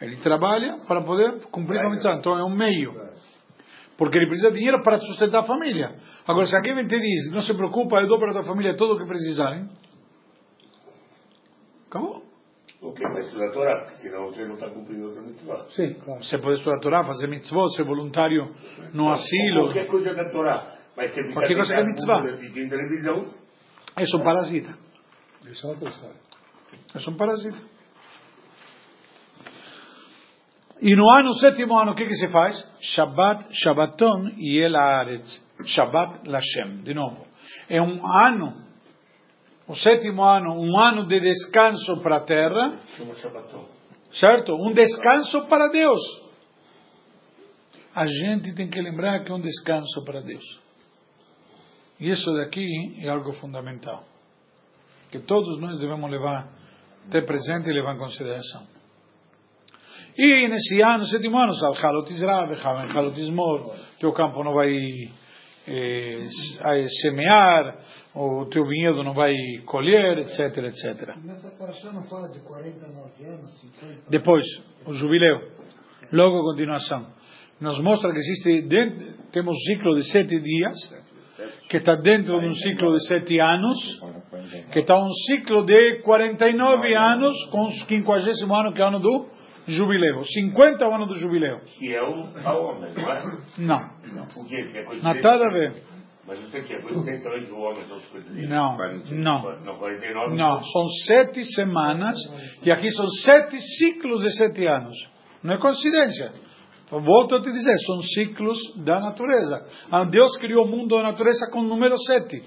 Ele 0.00 0.16
trabalha 0.16 0.78
para 0.86 1.02
poder 1.02 1.40
cumprir 1.50 1.80
com 1.80 1.88
a 1.88 1.90
mitzvah. 1.90 2.14
Então 2.14 2.38
é 2.38 2.44
um 2.44 2.54
meio. 2.54 2.92
Porque 3.96 4.18
ele 4.18 4.26
precisa 4.26 4.50
de 4.50 4.58
dinheiro 4.58 4.82
para 4.82 5.00
sustentar 5.00 5.40
a 5.40 5.44
família. 5.44 5.94
Agora, 6.26 6.44
se 6.46 6.54
alguém 6.54 6.86
te 6.86 7.00
diz, 7.00 7.32
não 7.32 7.40
se 7.40 7.54
preocupa, 7.54 8.00
eu 8.00 8.06
dou 8.06 8.18
para 8.18 8.30
a 8.30 8.34
tua 8.34 8.42
família 8.42 8.76
tudo 8.76 8.94
o 8.94 8.98
que 8.98 9.06
precisarem. 9.06 9.68
Acabou. 11.88 12.25
Quê? 12.94 13.02
Vai 13.02 13.22
estudar 13.22 13.46
a 13.48 13.52
Torá, 13.52 13.80
porque 13.84 13.96
senão 13.96 14.26
você 14.26 14.44
não 14.44 14.54
está 14.54 14.68
cumprindo 14.70 15.06
outra 15.06 15.22
mitzvah. 15.22 15.66
Sim, 15.70 15.94
claro. 15.94 16.22
Você 16.22 16.38
pode 16.38 16.58
estudar 16.58 16.76
a 16.76 16.80
Torá, 16.80 17.04
fazer 17.04 17.26
mitzvot, 17.28 17.74
ser 17.74 17.84
voluntário 17.84 18.54
no 18.92 19.08
asilo. 19.10 19.64
Qualquer 19.64 19.86
coisa 19.86 20.14
da 20.14 20.30
Torá. 20.30 20.76
Mas 20.96 21.10
você 21.12 21.22
Qualquer 21.32 21.54
coisa 21.54 21.74
é 21.74 21.84
deitado 21.84 21.88
mitzvah. 21.88 22.32
assistindo 22.32 22.70
televisão, 22.70 23.34
É 23.96 24.16
um 24.16 24.22
parasita. 24.22 24.78
Isso 25.50 25.66
é 25.66 25.70
outra 25.70 25.88
história. 25.88 26.16
É 26.94 27.10
um 27.10 27.16
parasita. 27.16 27.76
E 30.80 30.94
no 30.94 31.08
ano 31.10 31.32
sétimo 31.34 31.78
ano, 31.78 31.92
o 31.92 31.94
que, 31.94 32.06
que 32.06 32.14
se 32.14 32.28
faz? 32.28 32.54
Shabbat, 32.80 33.46
Shabbaton 33.50 34.32
e 34.36 34.58
El 34.58 34.76
Haaretz. 34.76 35.42
Shabbat 35.64 36.28
Lashem. 36.28 36.82
De 36.82 36.92
novo. 36.92 37.26
É 37.68 37.80
um 37.80 38.06
ano, 38.06 38.65
o 39.68 39.74
sétimo 39.74 40.22
ano, 40.22 40.52
um 40.54 40.78
ano 40.78 41.06
de 41.06 41.20
descanso 41.20 42.00
para 42.00 42.16
a 42.16 42.20
terra, 42.20 42.76
certo? 44.12 44.54
Um 44.54 44.72
descanso 44.72 45.46
para 45.46 45.68
Deus. 45.68 46.00
A 47.94 48.06
gente 48.06 48.54
tem 48.54 48.68
que 48.68 48.80
lembrar 48.80 49.24
que 49.24 49.32
é 49.32 49.34
um 49.34 49.40
descanso 49.40 50.04
para 50.04 50.20
Deus. 50.20 50.44
E 51.98 52.10
isso 52.10 52.32
daqui 52.34 52.66
é 53.02 53.08
algo 53.08 53.32
fundamental. 53.32 54.04
Que 55.10 55.18
todos 55.20 55.58
nós 55.60 55.80
devemos 55.80 56.10
levar, 56.10 56.48
ter 57.10 57.24
presente 57.24 57.68
e 57.68 57.72
levar 57.72 57.94
em 57.94 57.98
consideração. 57.98 58.66
E 60.16 60.48
nesse 60.48 60.80
ano, 60.80 61.04
sétimo 61.04 61.38
ano, 61.38 61.52
sal 61.54 61.74
halot 61.74 62.08
vechavem 62.12 62.90
halot 62.90 63.20
izmor, 63.20 63.74
teu 63.98 64.12
campo 64.12 64.44
não 64.44 64.54
vai 64.54 64.72
eh, 65.66 66.26
semear, 67.02 67.78
o 68.16 68.46
teu 68.46 68.64
vinhedo 68.64 69.04
não 69.04 69.12
vai 69.12 69.34
colher, 69.66 70.18
etc, 70.18 70.40
etc. 70.64 71.16
Nessa 71.22 71.50
paraxá 71.50 71.92
não 71.92 72.02
fala 72.04 72.28
de 72.30 72.40
49 72.40 73.24
anos, 73.26 73.60
50 73.60 74.10
Depois, 74.10 74.44
o 74.86 74.92
jubileu. 74.92 75.50
Logo 76.10 76.38
a 76.38 76.42
continuação. 76.50 77.08
Nos 77.60 77.78
mostra 77.80 78.10
que 78.12 78.18
existe, 78.18 78.62
dentro, 78.62 79.14
temos 79.32 79.54
um 79.54 79.58
ciclo 79.58 79.94
de 79.96 80.10
sete 80.10 80.40
dias, 80.40 80.74
que 81.68 81.76
está 81.76 81.94
dentro 81.96 82.40
de 82.40 82.46
um 82.46 82.54
ciclo 82.54 82.94
de 82.94 83.06
sete 83.06 83.38
anos, 83.38 84.00
que 84.72 84.78
está 84.78 84.98
um 84.98 85.10
ciclo 85.26 85.64
de 85.64 86.00
49 86.02 86.94
anos, 86.94 87.34
com 87.50 87.66
os 87.66 87.78
50 87.86 88.44
ano, 88.44 88.72
que 88.72 88.80
é 88.80 88.84
o 88.84 88.88
ano 88.88 89.00
do 89.00 89.26
jubileu. 89.66 90.22
50 90.22 90.84
é 90.84 90.88
o 90.88 90.94
ano 90.94 91.06
do 91.06 91.16
jubileu. 91.16 91.60
Que 91.78 91.94
é 91.94 92.02
o 92.02 92.64
homem, 92.64 92.92
não 92.94 93.12
é? 93.12 93.38
Não, 93.58 93.76
é 93.76 95.02
não 95.02 95.12
tem 95.12 95.22
nada 95.22 95.46
a 95.46 95.52
ver. 95.52 95.95
Mas 96.26 96.40
você 96.40 96.60
quer 96.62 96.82
coincidência 96.82 97.22
também 97.22 97.46
que 97.46 97.52
o 97.52 97.60
homem 97.60 97.84
são 97.84 98.00
50 98.00 98.32
dias? 98.32 98.48
Não, 98.50 98.76
não. 99.12 99.60
Não, 99.60 99.78
49. 99.78 100.36
Não, 100.36 100.60
são 100.60 100.86
sete 101.06 101.44
semanas 101.54 102.16
e 102.64 102.72
aqui 102.72 102.90
são 102.90 103.08
sete 103.08 103.60
ciclos 103.78 104.22
de 104.22 104.36
sete 104.36 104.66
anos. 104.66 104.94
Não 105.42 105.54
é 105.54 105.58
coincidência. 105.58 106.32
Volto 106.90 107.36
a 107.36 107.42
te 107.42 107.52
dizer, 107.52 107.76
são 107.78 108.00
ciclos 108.00 108.58
da 108.84 109.00
natureza. 109.00 109.66
Ah, 109.90 110.04
Deus 110.04 110.36
criou 110.38 110.64
o 110.64 110.68
mundo 110.68 110.96
da 110.96 111.02
natureza 111.02 111.48
com 111.52 111.60
o 111.60 111.62
número 111.62 111.96
sete. 111.98 112.42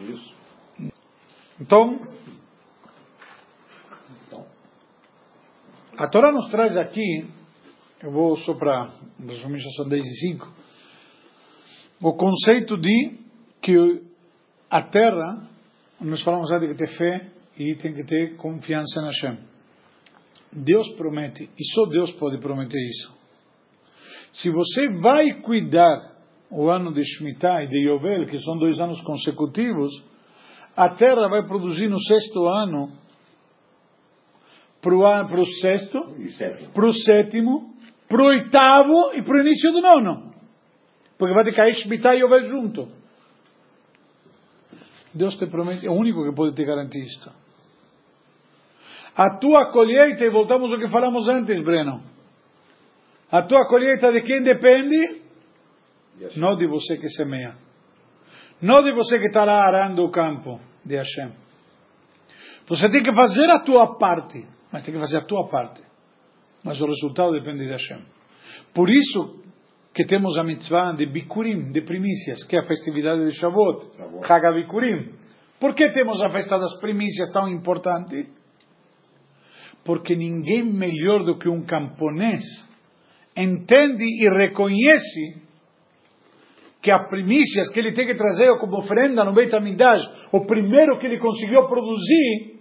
Isso. 0.00 0.34
Então, 1.60 2.00
a 5.96 6.08
Torá 6.08 6.32
nos 6.32 6.48
traz 6.50 6.76
aqui, 6.76 7.28
eu 8.04 8.12
vou 8.12 8.36
só 8.36 8.52
para 8.52 8.92
resumir, 9.18 9.60
já 9.60 9.70
são 9.70 9.88
10 9.88 10.04
e 10.04 10.14
5, 10.28 10.54
o 12.02 12.12
conceito 12.12 12.76
de 12.76 13.18
que 13.62 14.02
a 14.68 14.82
terra, 14.82 15.48
nós 15.98 16.22
falamos 16.22 16.50
já 16.50 16.58
de 16.58 16.68
que 16.68 16.74
ter 16.74 16.98
fé 16.98 17.30
e 17.56 17.74
tem 17.76 17.94
que 17.94 18.04
ter 18.04 18.36
confiança 18.36 19.00
na 19.00 19.06
Hashem. 19.06 19.38
Deus 20.52 20.86
promete, 20.98 21.44
e 21.44 21.64
só 21.72 21.86
Deus 21.86 22.12
pode 22.12 22.36
prometer 22.38 22.78
isso. 22.78 23.10
Se 24.32 24.50
você 24.50 24.90
vai 25.00 25.40
cuidar 25.40 26.14
o 26.50 26.68
ano 26.68 26.92
de 26.92 27.02
Shemitah 27.02 27.64
e 27.64 27.68
de 27.68 27.88
Yovel, 27.88 28.26
que 28.26 28.38
são 28.38 28.58
dois 28.58 28.78
anos 28.80 29.00
consecutivos, 29.00 29.90
a 30.76 30.90
terra 30.90 31.26
vai 31.28 31.46
produzir 31.46 31.88
no 31.88 31.98
sexto 32.00 32.46
ano, 32.46 32.92
para 34.82 35.40
o 35.40 35.46
sexto, 35.62 35.98
para 36.74 36.86
o 36.86 36.92
sétimo, 36.92 37.73
para 38.08 38.22
o 38.22 38.26
oitavo 38.26 39.12
e 39.14 39.22
para 39.22 39.36
o 39.36 39.40
início 39.40 39.72
do 39.72 39.80
nono. 39.80 40.34
Porque 41.18 41.34
vai 41.34 41.44
ter 41.44 41.54
cair 41.54 41.74
Shemitah 41.74 42.14
e 42.14 42.20
Yovel 42.20 42.46
junto. 42.46 42.88
Deus 45.14 45.36
te 45.36 45.46
promete, 45.46 45.86
é 45.86 45.90
o 45.90 45.94
único 45.94 46.24
que 46.24 46.34
pode 46.34 46.54
te 46.54 46.64
garantir 46.64 47.02
isto. 47.02 47.30
A 49.16 49.38
tua 49.38 49.70
colheita, 49.70 50.24
e 50.24 50.30
voltamos 50.30 50.72
ao 50.72 50.78
que 50.78 50.88
falamos 50.88 51.28
antes, 51.28 51.62
Breno. 51.64 52.02
A 53.30 53.42
tua 53.42 53.66
colheita 53.68 54.12
de 54.12 54.22
quem 54.22 54.42
depende? 54.42 55.22
Não 56.36 56.56
de 56.56 56.66
você 56.66 56.96
que 56.96 57.08
semeia. 57.08 57.56
Não 58.60 58.82
de 58.82 58.92
você 58.92 59.18
que 59.18 59.26
está 59.26 59.44
lá 59.44 59.56
arando 59.56 60.04
o 60.04 60.10
campo 60.10 60.60
de 60.84 60.96
Hashem. 60.96 61.32
Você 62.66 62.88
tem 62.88 63.02
que 63.02 63.12
fazer 63.12 63.50
a 63.50 63.60
tua 63.60 63.96
parte, 63.96 64.46
mas 64.72 64.82
tem 64.84 64.94
que 64.94 65.00
fazer 65.00 65.18
a 65.18 65.24
tua 65.24 65.48
parte. 65.48 65.82
Mas 66.64 66.80
o 66.80 66.86
resultado 66.86 67.32
depende 67.32 67.66
de 67.66 67.72
Hashem. 67.72 68.02
Por 68.72 68.88
isso 68.90 69.42
que 69.92 70.04
temos 70.04 70.36
a 70.38 70.42
mitzvah 70.42 70.92
de 70.92 71.06
Bikurim, 71.06 71.70
de 71.70 71.82
primícias, 71.82 72.42
que 72.44 72.56
é 72.56 72.60
a 72.60 72.64
festividade 72.64 73.24
de 73.26 73.32
Shavuot. 73.32 73.90
Chag 74.26 74.52
Bikurim. 74.54 75.12
Por 75.60 75.74
que 75.74 75.88
temos 75.90 76.20
a 76.20 76.30
festa 76.30 76.58
das 76.58 76.80
primícias 76.80 77.30
tão 77.32 77.48
importante? 77.48 78.28
Porque 79.84 80.16
ninguém 80.16 80.64
melhor 80.64 81.24
do 81.24 81.38
que 81.38 81.48
um 81.48 81.64
camponês 81.64 82.42
entende 83.36 84.04
e 84.04 84.28
reconhece 84.28 85.44
que 86.82 86.90
as 86.90 87.08
primícias 87.08 87.70
que 87.70 87.80
ele 87.80 87.92
tem 87.92 88.06
que 88.06 88.14
trazer 88.14 88.58
como 88.58 88.78
oferenda 88.78 89.24
no 89.24 89.32
Beit 89.32 89.54
HaMikdash, 89.54 90.02
o 90.32 90.44
primeiro 90.46 90.98
que 90.98 91.06
ele 91.06 91.18
conseguiu 91.18 91.66
produzir, 91.66 92.53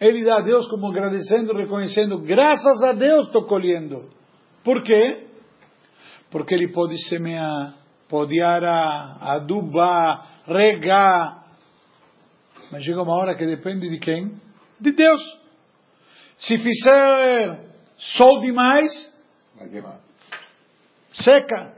ele 0.00 0.24
dá 0.24 0.38
a 0.38 0.42
Deus 0.42 0.66
como 0.68 0.86
agradecendo, 0.88 1.52
reconhecendo, 1.54 2.18
graças 2.20 2.82
a 2.82 2.92
Deus 2.92 3.26
estou 3.26 3.44
colhendo. 3.44 4.08
Por 4.64 4.82
quê? 4.82 5.26
Porque 6.30 6.54
ele 6.54 6.72
pode 6.72 6.96
semear, 7.08 7.74
pode 8.08 8.40
arar, 8.40 9.18
adubar, 9.20 10.26
regar. 10.46 11.44
Mas 12.72 12.82
chega 12.84 13.02
uma 13.02 13.14
hora 13.14 13.34
que 13.36 13.44
depende 13.44 13.88
de 13.90 13.98
quem? 13.98 14.32
De 14.80 14.92
Deus. 14.92 15.20
Se 16.38 16.56
fizer 16.56 17.68
sol 17.96 18.40
demais, 18.40 18.90
Vai 19.58 19.68
queimar. 19.68 20.00
seca. 21.12 21.74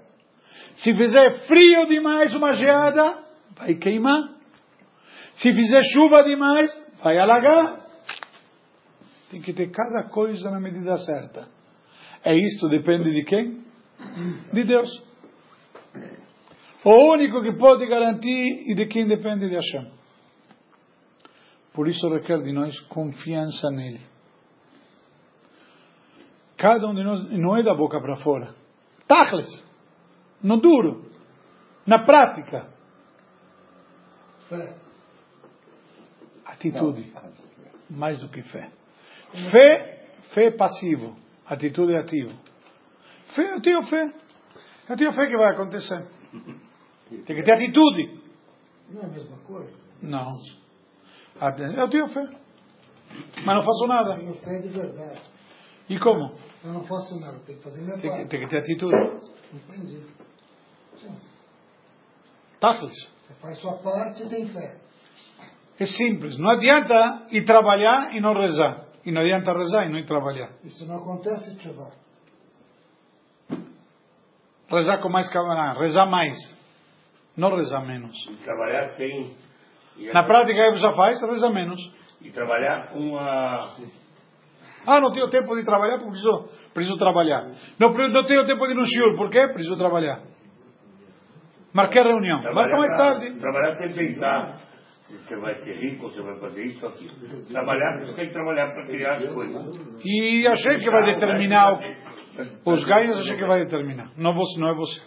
Se 0.77 0.95
fizer 0.95 1.47
frio 1.47 1.87
demais, 1.87 2.33
uma 2.35 2.53
geada, 2.53 3.25
vai 3.57 3.75
queimar. 3.75 4.31
Se 5.35 5.53
fizer 5.53 5.83
chuva 5.93 6.23
demais, 6.23 6.70
vai 7.03 7.18
alagar. 7.18 7.82
Tem 9.33 9.41
que 9.41 9.55
ter 9.55 9.70
cada 9.70 10.11
coisa 10.11 10.51
na 10.51 10.61
medida 10.61 10.95
certa. 10.99 11.49
É 12.22 12.35
isto 12.37 12.68
depende 12.68 13.11
de 13.11 13.24
quem? 13.24 13.64
De 14.53 14.62
Deus. 14.62 14.91
O 16.85 17.12
único 17.14 17.41
que 17.41 17.57
pode 17.57 17.87
garantir 17.87 18.70
e 18.70 18.74
de 18.74 18.87
quem 18.87 19.09
depende 19.09 19.49
de 19.49 19.55
Hashem. 19.55 19.91
Por 21.72 21.89
isso 21.89 22.07
requer 22.11 22.43
de 22.43 22.53
nós 22.53 22.78
confiança 22.80 23.70
nele. 23.70 24.03
Cada 26.59 26.87
um 26.87 26.95
de 26.95 27.03
nós 27.03 27.22
não 27.30 27.57
é 27.57 27.62
da 27.62 27.74
boca 27.74 27.99
para 28.03 28.16
fora. 28.16 28.55
Tachles. 29.09 29.49
No 30.43 30.59
duro. 30.59 31.11
Na 31.87 32.05
prática. 32.05 32.68
Fé. 34.51 34.76
Atitude. 36.45 37.11
Mais 37.89 38.20
do 38.20 38.28
que 38.28 38.43
fé. 38.43 38.70
Fé, 39.51 40.07
fé 40.35 40.51
passivo. 40.51 41.16
Atitude 41.47 41.95
ativo. 41.97 42.33
Fé, 43.35 43.55
eu 43.55 43.61
tenho 43.61 43.83
fé. 43.85 44.12
Eu 44.89 44.97
tenho 44.97 45.12
fé 45.12 45.26
que 45.26 45.37
vai 45.37 45.51
acontecer. 45.53 46.07
Tem 47.26 47.37
que 47.37 47.43
ter 47.43 47.53
atitude. 47.55 48.20
Não 48.91 49.03
é 49.03 49.05
a 49.05 49.09
mesma 49.09 49.37
coisa? 49.39 49.76
Não. 50.03 50.33
Eu 51.76 51.89
tenho 51.89 52.09
fé. 52.09 52.22
Mas 53.45 53.57
não 53.57 53.62
faço 53.62 53.85
Eu 53.85 53.89
nada. 53.89 54.14
tenho 54.16 54.35
fé 54.35 54.59
de 54.61 54.68
verdade. 54.68 55.20
E 55.89 55.99
como? 55.99 56.35
Eu 56.64 56.72
não 56.72 56.85
faço 56.85 57.18
nada, 57.18 57.39
tenho 57.41 57.59
que 57.59 57.64
fazer 57.64 57.83
minha 57.83 57.99
Tem 57.99 58.11
parte. 58.11 58.28
tem 58.28 58.41
que 58.41 58.47
ter 58.49 58.59
atitude. 58.59 58.95
Entendi. 59.53 60.01
Sim. 60.97 61.16
Tachlis. 62.61 62.95
Você 63.26 63.35
faz 63.41 63.59
sua 63.59 63.74
parte 63.78 64.22
e 64.22 64.28
tem 64.28 64.47
fé. 64.49 64.76
É 65.78 65.87
simples. 65.87 66.39
Não 66.39 66.51
adianta 66.51 67.26
ir 67.30 67.45
trabalhar 67.45 68.14
e 68.14 68.20
não 68.20 68.35
rezar. 68.35 68.87
E 69.05 69.11
não 69.11 69.20
adianta 69.20 69.53
rezar 69.53 69.86
e 69.86 69.88
não 69.90 69.98
ir 69.98 70.07
trabalhar. 70.07 70.50
Isso 70.62 70.86
não 70.86 70.96
acontece, 70.98 71.57
Tchevá. 71.59 71.90
Rezar 74.70 74.98
com 75.03 75.09
mais 75.09 75.28
camarada. 75.28 75.78
Rezar 75.80 76.07
mais. 76.07 76.36
Não 77.36 77.55
rezar 77.55 77.84
menos. 77.84 78.14
Trabalhar 78.44 78.84
sem 78.96 79.34
E, 79.98 80.12
Na 80.12 80.22
prática, 80.22 80.68
o 80.70 80.72
que 80.72 80.78
você 80.78 80.92
faz? 80.96 81.20
Reza 81.22 81.50
menos. 81.50 81.80
e 82.20 82.30
trabalhar 82.30 82.88
com 82.92 83.18
a. 83.18 83.74
Ah, 84.86 85.00
não 85.00 85.12
tenho 85.12 85.28
tempo 85.28 85.55
de 85.55 85.64
trabalhar 85.64 85.98
porque 85.98 86.11
preciso, 86.11 86.48
preciso 86.72 86.96
trabalhar. 86.96 87.50
Não, 87.78 87.92
não 87.92 88.24
tenho 88.24 88.44
tempo 88.46 88.66
de 88.66 88.72
ir 88.72 88.76
no 88.76 88.84
shiur, 88.86 89.16
por 89.16 89.30
quê? 89.30 89.46
Preciso 89.48 89.76
trabalhar. 89.76 90.20
Marquei 91.74 92.00
a 92.00 92.05
reunião. 92.05 92.42
Marca 92.42 92.76
mais 92.76 92.96
tarde. 92.96 93.38
Trabalhar 93.38 93.74
sem 93.76 93.92
pensar 93.92 94.61
se 95.18 95.28
você 95.28 95.36
vai 95.36 95.54
ser 95.54 95.76
rico, 95.76 96.08
você 96.08 96.22
vai 96.22 96.38
fazer 96.40 96.64
isso 96.66 96.84
ou 96.86 96.92
aquilo. 96.92 97.44
Trabalhar, 97.50 97.98
você 98.00 98.14
tem 98.14 98.26
que 98.28 98.32
trabalhar 98.32 98.72
para 98.72 98.86
criar 98.86 99.16
as 99.16 99.32
coisas. 99.32 99.76
E 100.04 100.46
achei 100.46 100.78
que 100.78 100.90
vai 100.90 101.14
determinar 101.14 101.72
o- 101.74 102.70
os 102.72 102.84
ganhos, 102.84 103.18
achei 103.18 103.36
que 103.36 103.44
vai 103.46 103.64
determinar. 103.64 104.10
Não, 104.16 104.34
você, 104.34 104.60
não 104.60 104.68
é 104.70 104.74
você. 104.74 105.00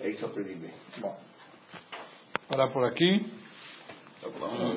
É 0.00 0.08
isso 0.10 0.18
que 0.18 0.24
eu 0.24 0.28
aprendi 0.30 0.54
bem. 0.60 0.72
Parar 2.48 2.68
por 2.72 2.84
aqui. 2.84 3.26
Tá 4.22 4.28
bom. 4.38 4.74